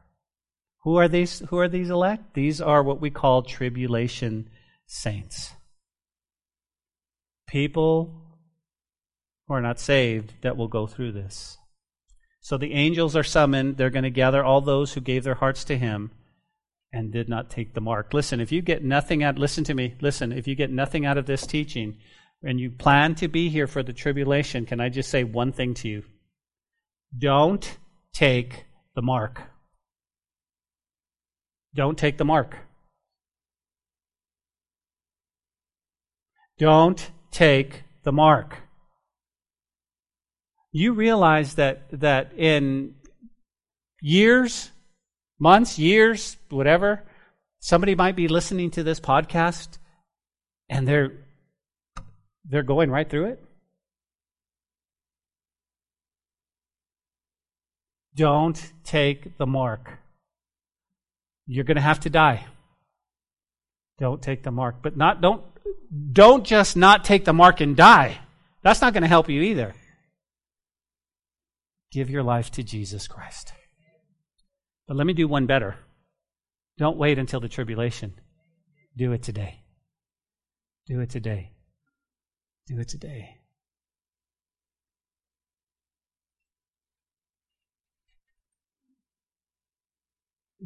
[0.84, 2.34] Who are these who are these elect?
[2.34, 4.50] These are what we call tribulation
[4.88, 5.54] saints.
[7.48, 8.14] People
[9.48, 11.58] who are not saved that will go through this.
[12.42, 15.64] So the angels are summoned, they're going to gather all those who gave their hearts
[15.66, 16.12] to him
[16.94, 18.14] and did not take the mark.
[18.14, 21.18] Listen, if you get nothing out listen to me, listen, if you get nothing out
[21.18, 21.98] of this teaching
[22.42, 25.74] and you plan to be here for the tribulation, can I just say one thing
[25.76, 26.04] to you?
[27.18, 27.78] Don't
[28.14, 28.66] take
[28.96, 29.42] the mark.
[31.76, 32.58] Don't take the mark.
[36.58, 38.58] Don't take the mark.
[40.72, 42.96] You realize that, that in
[44.02, 44.72] years,
[45.40, 47.04] months, years, whatever,
[47.60, 49.78] somebody might be listening to this podcast
[50.70, 51.12] and they're
[52.46, 53.44] they're going right through it.
[58.16, 60.00] Don't take the mark.
[61.52, 62.46] You're going to have to die.
[63.98, 64.84] Don't take the mark.
[64.84, 65.42] But not don't
[66.14, 68.20] don't just not take the mark and die.
[68.62, 69.74] That's not going to help you either.
[71.92, 73.52] Give your life to Jesus Christ.
[74.88, 75.76] But let me do one better.
[76.78, 78.14] Don't wait until the tribulation.
[78.96, 79.62] Do it today.
[80.86, 81.52] Do it today.
[82.68, 83.39] Do it today.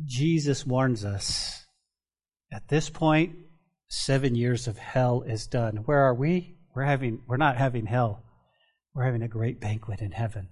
[0.05, 1.63] Jesus warns us
[2.51, 3.35] at this point,
[3.87, 5.77] seven years of hell is done.
[5.85, 6.55] Where are we?
[6.75, 8.23] We're having we're not having hell.
[8.93, 10.49] We're having a great banquet in heaven.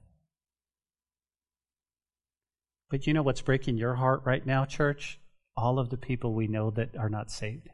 [2.90, 5.20] But you know what's breaking your heart right now, church?
[5.56, 7.70] All of the people we know that are not saved.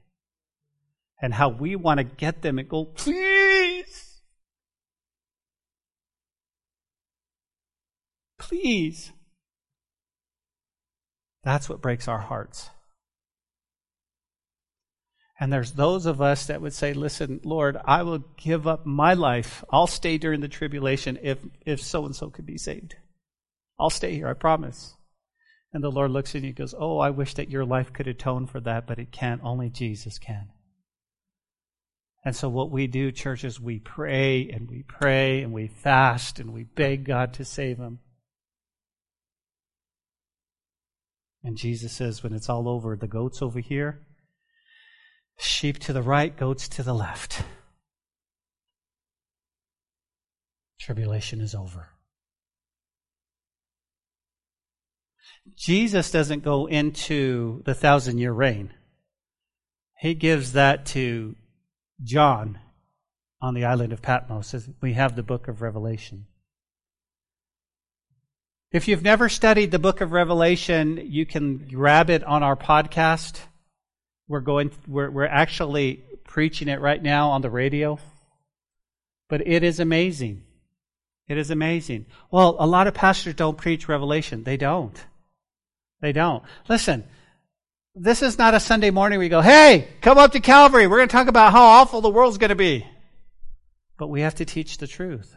[1.22, 4.22] And how we want to get them and go, please.
[8.38, 9.11] Please.
[11.48, 12.72] That's what breaks our hearts.
[15.39, 19.14] And there's those of us that would say, listen, Lord, I will give up my
[19.14, 19.64] life.
[19.70, 22.95] I'll stay during the tribulation if, if so and so could be saved.
[23.80, 24.95] I'll stay here, I promise.
[25.72, 28.10] And the Lord looks at you and goes, Oh, I wish that your life could
[28.10, 29.39] atone for that, but it can't.
[29.41, 30.50] Only Jesus can.
[32.26, 36.41] And so, what we do, church, is we pray and we pray and we fast
[36.41, 38.00] and we beg God to save him.
[41.44, 44.06] And Jesus says, when it's all over, the goats over here,
[45.38, 47.44] sheep to the right, goats to the left.
[50.80, 51.90] Tribulation is over.
[55.56, 58.74] Jesus doesn't go into the thousand year reign.
[60.00, 61.36] He gives that to
[62.04, 62.60] John
[63.42, 64.70] on the island of Patmos.
[64.82, 66.28] We have the book of Revelation.
[68.72, 73.39] If you've never studied the book of Revelation, you can grab it on our podcast.
[74.28, 77.97] We're going we're we're actually preaching it right now on the radio.
[79.30, 80.43] But it is amazing.
[81.30, 82.07] It is amazing.
[82.30, 84.43] Well, a lot of pastors don't preach Revelation.
[84.43, 85.01] They don't.
[86.01, 86.43] They don't.
[86.68, 87.05] Listen,
[87.95, 90.88] this is not a Sunday morning where we go, hey, come up to Calvary.
[90.88, 92.86] We're going to talk about how awful the world's going to be.
[93.97, 95.36] But we have to teach the truth.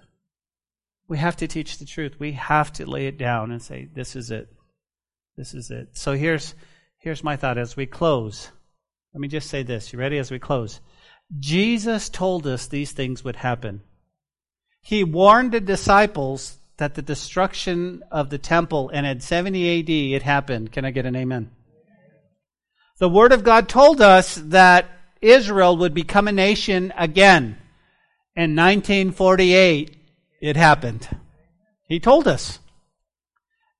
[1.10, 2.20] We have to teach the truth.
[2.20, 4.48] We have to lay it down and say, this is it.
[5.36, 5.88] This is it.
[5.94, 6.54] So here's,
[6.98, 8.48] here's my thought as we close.
[9.12, 9.92] Let me just say this.
[9.92, 10.80] You ready as we close?
[11.36, 13.82] Jesus told us these things would happen.
[14.82, 20.22] He warned the disciples that the destruction of the temple and at 70 AD it
[20.22, 20.70] happened.
[20.70, 21.50] Can I get an amen?
[22.98, 24.86] The Word of God told us that
[25.20, 27.58] Israel would become a nation again.
[28.36, 29.96] In 1948,
[30.40, 31.08] it happened.
[31.88, 32.58] He told us.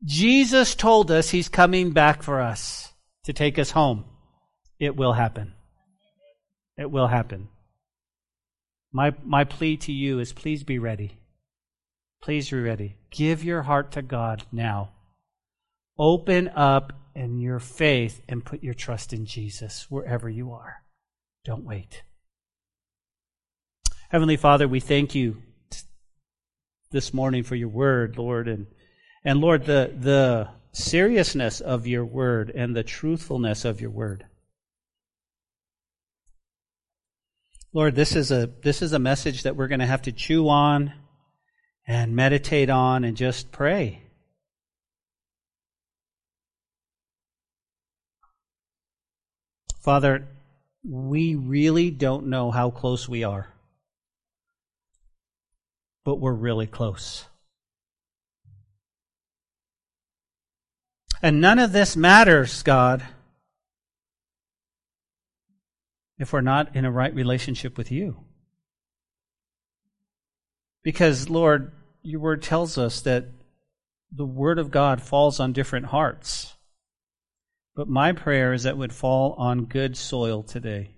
[0.05, 2.93] Jesus told us he's coming back for us
[3.25, 4.05] to take us home.
[4.79, 5.53] It will happen.
[6.79, 7.49] It will happen.
[8.93, 11.19] My, my plea to you is please be ready.
[12.23, 12.97] Please be ready.
[13.11, 14.91] Give your heart to God now.
[15.99, 20.83] Open up in your faith and put your trust in Jesus wherever you are.
[21.45, 22.03] Don't wait.
[24.09, 25.43] Heavenly Father, we thank you
[26.91, 28.67] this morning for your word, Lord, and,
[29.25, 34.25] and Lord, the, the seriousness of your word and the truthfulness of your word.
[37.73, 40.49] Lord, this is a this is a message that we're going to have to chew
[40.49, 40.93] on
[41.87, 44.03] and meditate on and just pray.
[49.81, 50.27] Father,
[50.83, 53.50] we really don't know how close we are,
[56.05, 57.27] but we're really close.
[61.23, 63.07] And none of this matters, God,
[66.19, 68.25] if we're not in a right relationship with you.
[70.83, 71.73] Because, Lord,
[72.03, 73.27] your word tells us that
[74.11, 76.55] the word of God falls on different hearts.
[77.75, 80.97] But my prayer is that would fall on good soil today.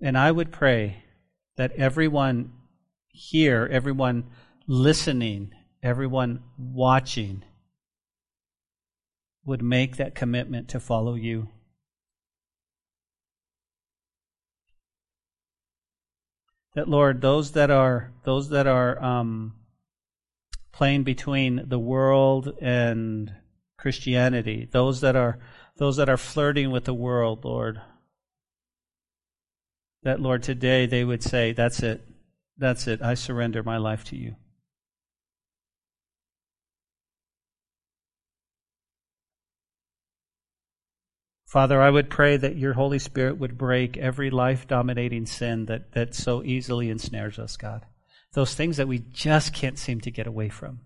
[0.00, 1.04] And I would pray
[1.56, 2.52] that everyone
[3.12, 4.24] here, everyone
[4.66, 5.52] listening,
[5.82, 7.44] everyone watching
[9.44, 11.48] would make that commitment to follow you.
[16.74, 19.54] That Lord, those that are those that are um,
[20.72, 23.32] playing between the world and
[23.76, 25.40] Christianity, those that are
[25.76, 27.80] those that are flirting with the world, Lord.
[30.02, 32.09] That Lord today they would say, That's it.
[32.60, 33.00] That's it.
[33.00, 34.36] I surrender my life to you.
[41.46, 45.92] Father, I would pray that your Holy Spirit would break every life dominating sin that,
[45.92, 47.86] that so easily ensnares us, God.
[48.34, 50.80] Those things that we just can't seem to get away from.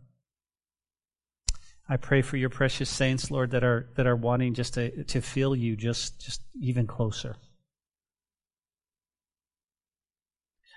[1.88, 5.20] I pray for your precious saints, Lord, that are that are wanting just to, to
[5.20, 7.36] feel you just, just even closer.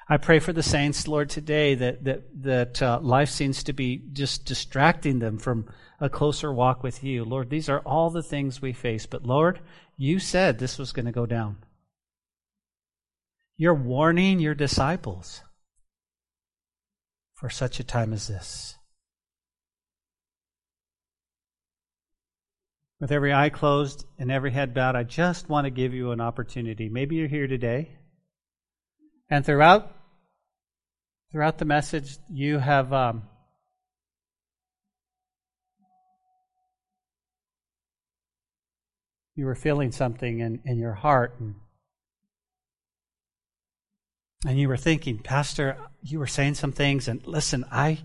[0.09, 4.01] I pray for the saints, Lord, today that that that uh, life seems to be
[4.13, 5.67] just distracting them from
[5.99, 7.25] a closer walk with you.
[7.25, 9.59] Lord, these are all the things we face, but Lord,
[9.97, 11.57] you said this was going to go down.
[13.57, 15.41] You're warning your disciples
[17.33, 18.75] for such a time as this.
[23.01, 26.21] With every eye closed and every head bowed, I just want to give you an
[26.21, 26.87] opportunity.
[26.87, 27.97] Maybe you're here today,
[29.29, 29.96] and throughout
[31.38, 33.21] throughout the message, you have um,
[39.35, 41.53] you were feeling something in, in your heart, and,
[44.47, 47.99] and you were thinking, Pastor, you were saying some things, and listen, I,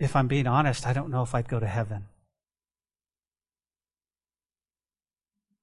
[0.00, 2.06] if I'm being honest, I don't know if I'd go to heaven.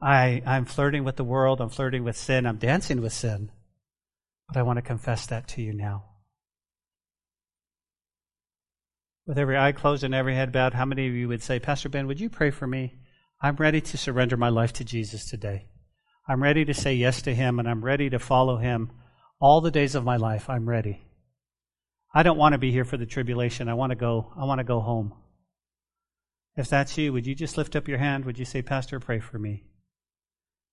[0.01, 3.51] I, I'm flirting with the world, I'm flirting with sin, I'm dancing with sin.
[4.47, 6.05] But I want to confess that to you now.
[9.27, 11.89] With every eye closed and every head bowed, how many of you would say, Pastor
[11.89, 12.95] Ben, would you pray for me?
[13.41, 15.67] I'm ready to surrender my life to Jesus today.
[16.27, 18.91] I'm ready to say yes to Him, and I'm ready to follow Him
[19.39, 20.49] all the days of my life.
[20.49, 21.01] I'm ready.
[22.13, 23.69] I don't want to be here for the tribulation.
[23.69, 24.33] I want to go.
[24.35, 25.13] I want to go home.
[26.55, 28.25] If that's you, would you just lift up your hand?
[28.25, 29.63] Would you say, Pastor, pray for me?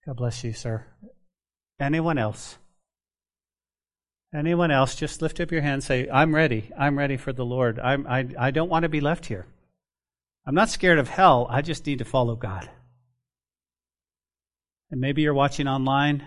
[0.06, 0.86] God bless you, sir.
[1.78, 2.58] Anyone else?
[4.34, 4.94] Anyone else?
[4.94, 6.70] Just lift up your hand say, I'm ready.
[6.78, 7.78] I'm ready for the Lord.
[7.78, 9.46] I'm, I, I don't want to be left here.
[10.46, 11.46] I'm not scared of hell.
[11.50, 12.68] I just need to follow God.
[14.90, 16.26] And maybe you're watching online.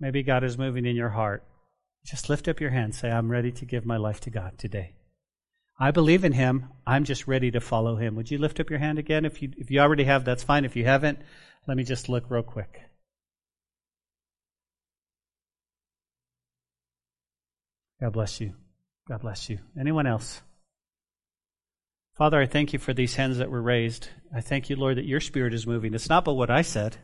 [0.00, 1.44] Maybe God is moving in your heart.
[2.04, 2.94] Just lift up your hand.
[2.94, 4.92] Say, I'm ready to give my life to God today.
[5.78, 6.66] I believe in Him.
[6.86, 8.16] I'm just ready to follow Him.
[8.16, 9.24] Would you lift up your hand again?
[9.24, 10.64] If you, if you already have, that's fine.
[10.64, 11.18] If you haven't,
[11.66, 12.87] let me just look real quick.
[18.00, 18.54] God bless you.
[19.08, 19.58] God bless you.
[19.78, 20.42] Anyone else?
[22.14, 24.08] Father, I thank you for these hands that were raised.
[24.34, 25.94] I thank you, Lord, that your Spirit is moving.
[25.94, 26.96] It's not but what I said,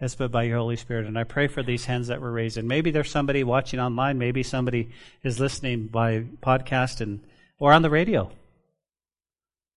[0.00, 1.06] it's but by your Holy Spirit.
[1.06, 2.56] And I pray for these hands that were raised.
[2.56, 4.90] And maybe there's somebody watching online, maybe somebody
[5.22, 7.20] is listening by podcast, and
[7.58, 8.30] or on the radio.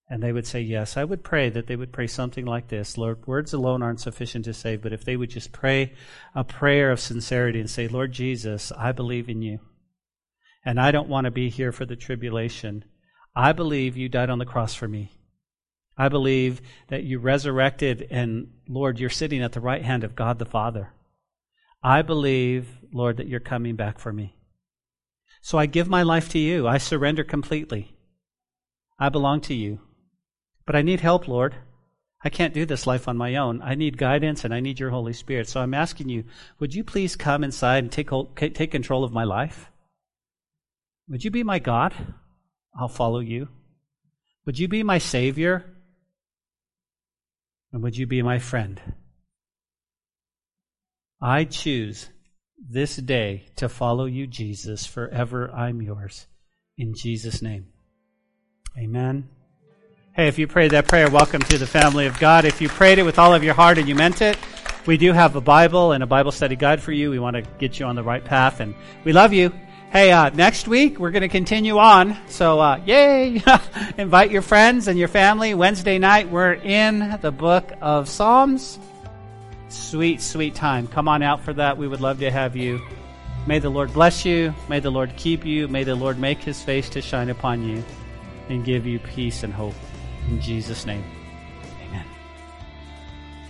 [0.09, 2.97] And they would say, Yes, I would pray that they would pray something like this
[2.97, 5.93] Lord, words alone aren't sufficient to save, but if they would just pray
[6.33, 9.59] a prayer of sincerity and say, Lord Jesus, I believe in you.
[10.65, 12.85] And I don't want to be here for the tribulation.
[13.35, 15.11] I believe you died on the cross for me.
[15.97, 20.39] I believe that you resurrected, and Lord, you're sitting at the right hand of God
[20.39, 20.93] the Father.
[21.83, 24.35] I believe, Lord, that you're coming back for me.
[25.41, 26.67] So I give my life to you.
[26.67, 27.95] I surrender completely.
[28.97, 29.79] I belong to you.
[30.65, 31.55] But I need help, Lord.
[32.21, 33.61] I can't do this life on my own.
[33.61, 35.47] I need guidance and I need your Holy Spirit.
[35.47, 36.25] So I'm asking you,
[36.59, 39.68] would you please come inside and take, take control of my life?
[41.09, 41.93] Would you be my God?
[42.79, 43.47] I'll follow you.
[44.45, 45.65] Would you be my Savior?
[47.73, 48.79] And would you be my friend?
[51.21, 52.09] I choose
[52.57, 54.85] this day to follow you, Jesus.
[54.85, 56.27] Forever I'm yours.
[56.77, 57.67] In Jesus' name.
[58.77, 59.27] Amen.
[60.15, 62.45] Hey, if you prayed that prayer, welcome to the family of God.
[62.45, 64.37] If you prayed it with all of your heart and you meant it,
[64.85, 67.09] we do have a Bible and a Bible study guide for you.
[67.09, 69.51] We want to get you on the right path, and we love you.
[69.91, 72.15] Hey, uh, next week we're going to continue on.
[72.27, 73.41] So, uh, yay!
[73.97, 75.55] Invite your friends and your family.
[75.55, 78.77] Wednesday night we're in the book of Psalms.
[79.69, 80.85] Sweet, sweet time.
[80.85, 81.79] Come on out for that.
[81.79, 82.79] We would love to have you.
[83.47, 84.53] May the Lord bless you.
[84.67, 85.67] May the Lord keep you.
[85.67, 87.83] May the Lord make his face to shine upon you
[88.47, 89.73] and give you peace and hope.
[90.27, 91.03] In Jesus' name,
[91.87, 92.05] amen.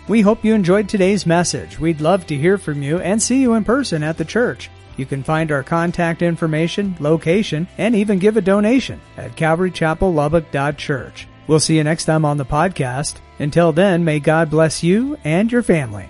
[0.07, 1.81] We hope you enjoyed today's message.
[1.81, 4.69] We'd love to hear from you and see you in person at the church.
[4.99, 11.25] You can find our contact information, location, and even give a donation at calvarychapellubbock.church.
[11.47, 13.21] We'll see you next time on the podcast.
[13.39, 16.09] Until then, may God bless you and your family.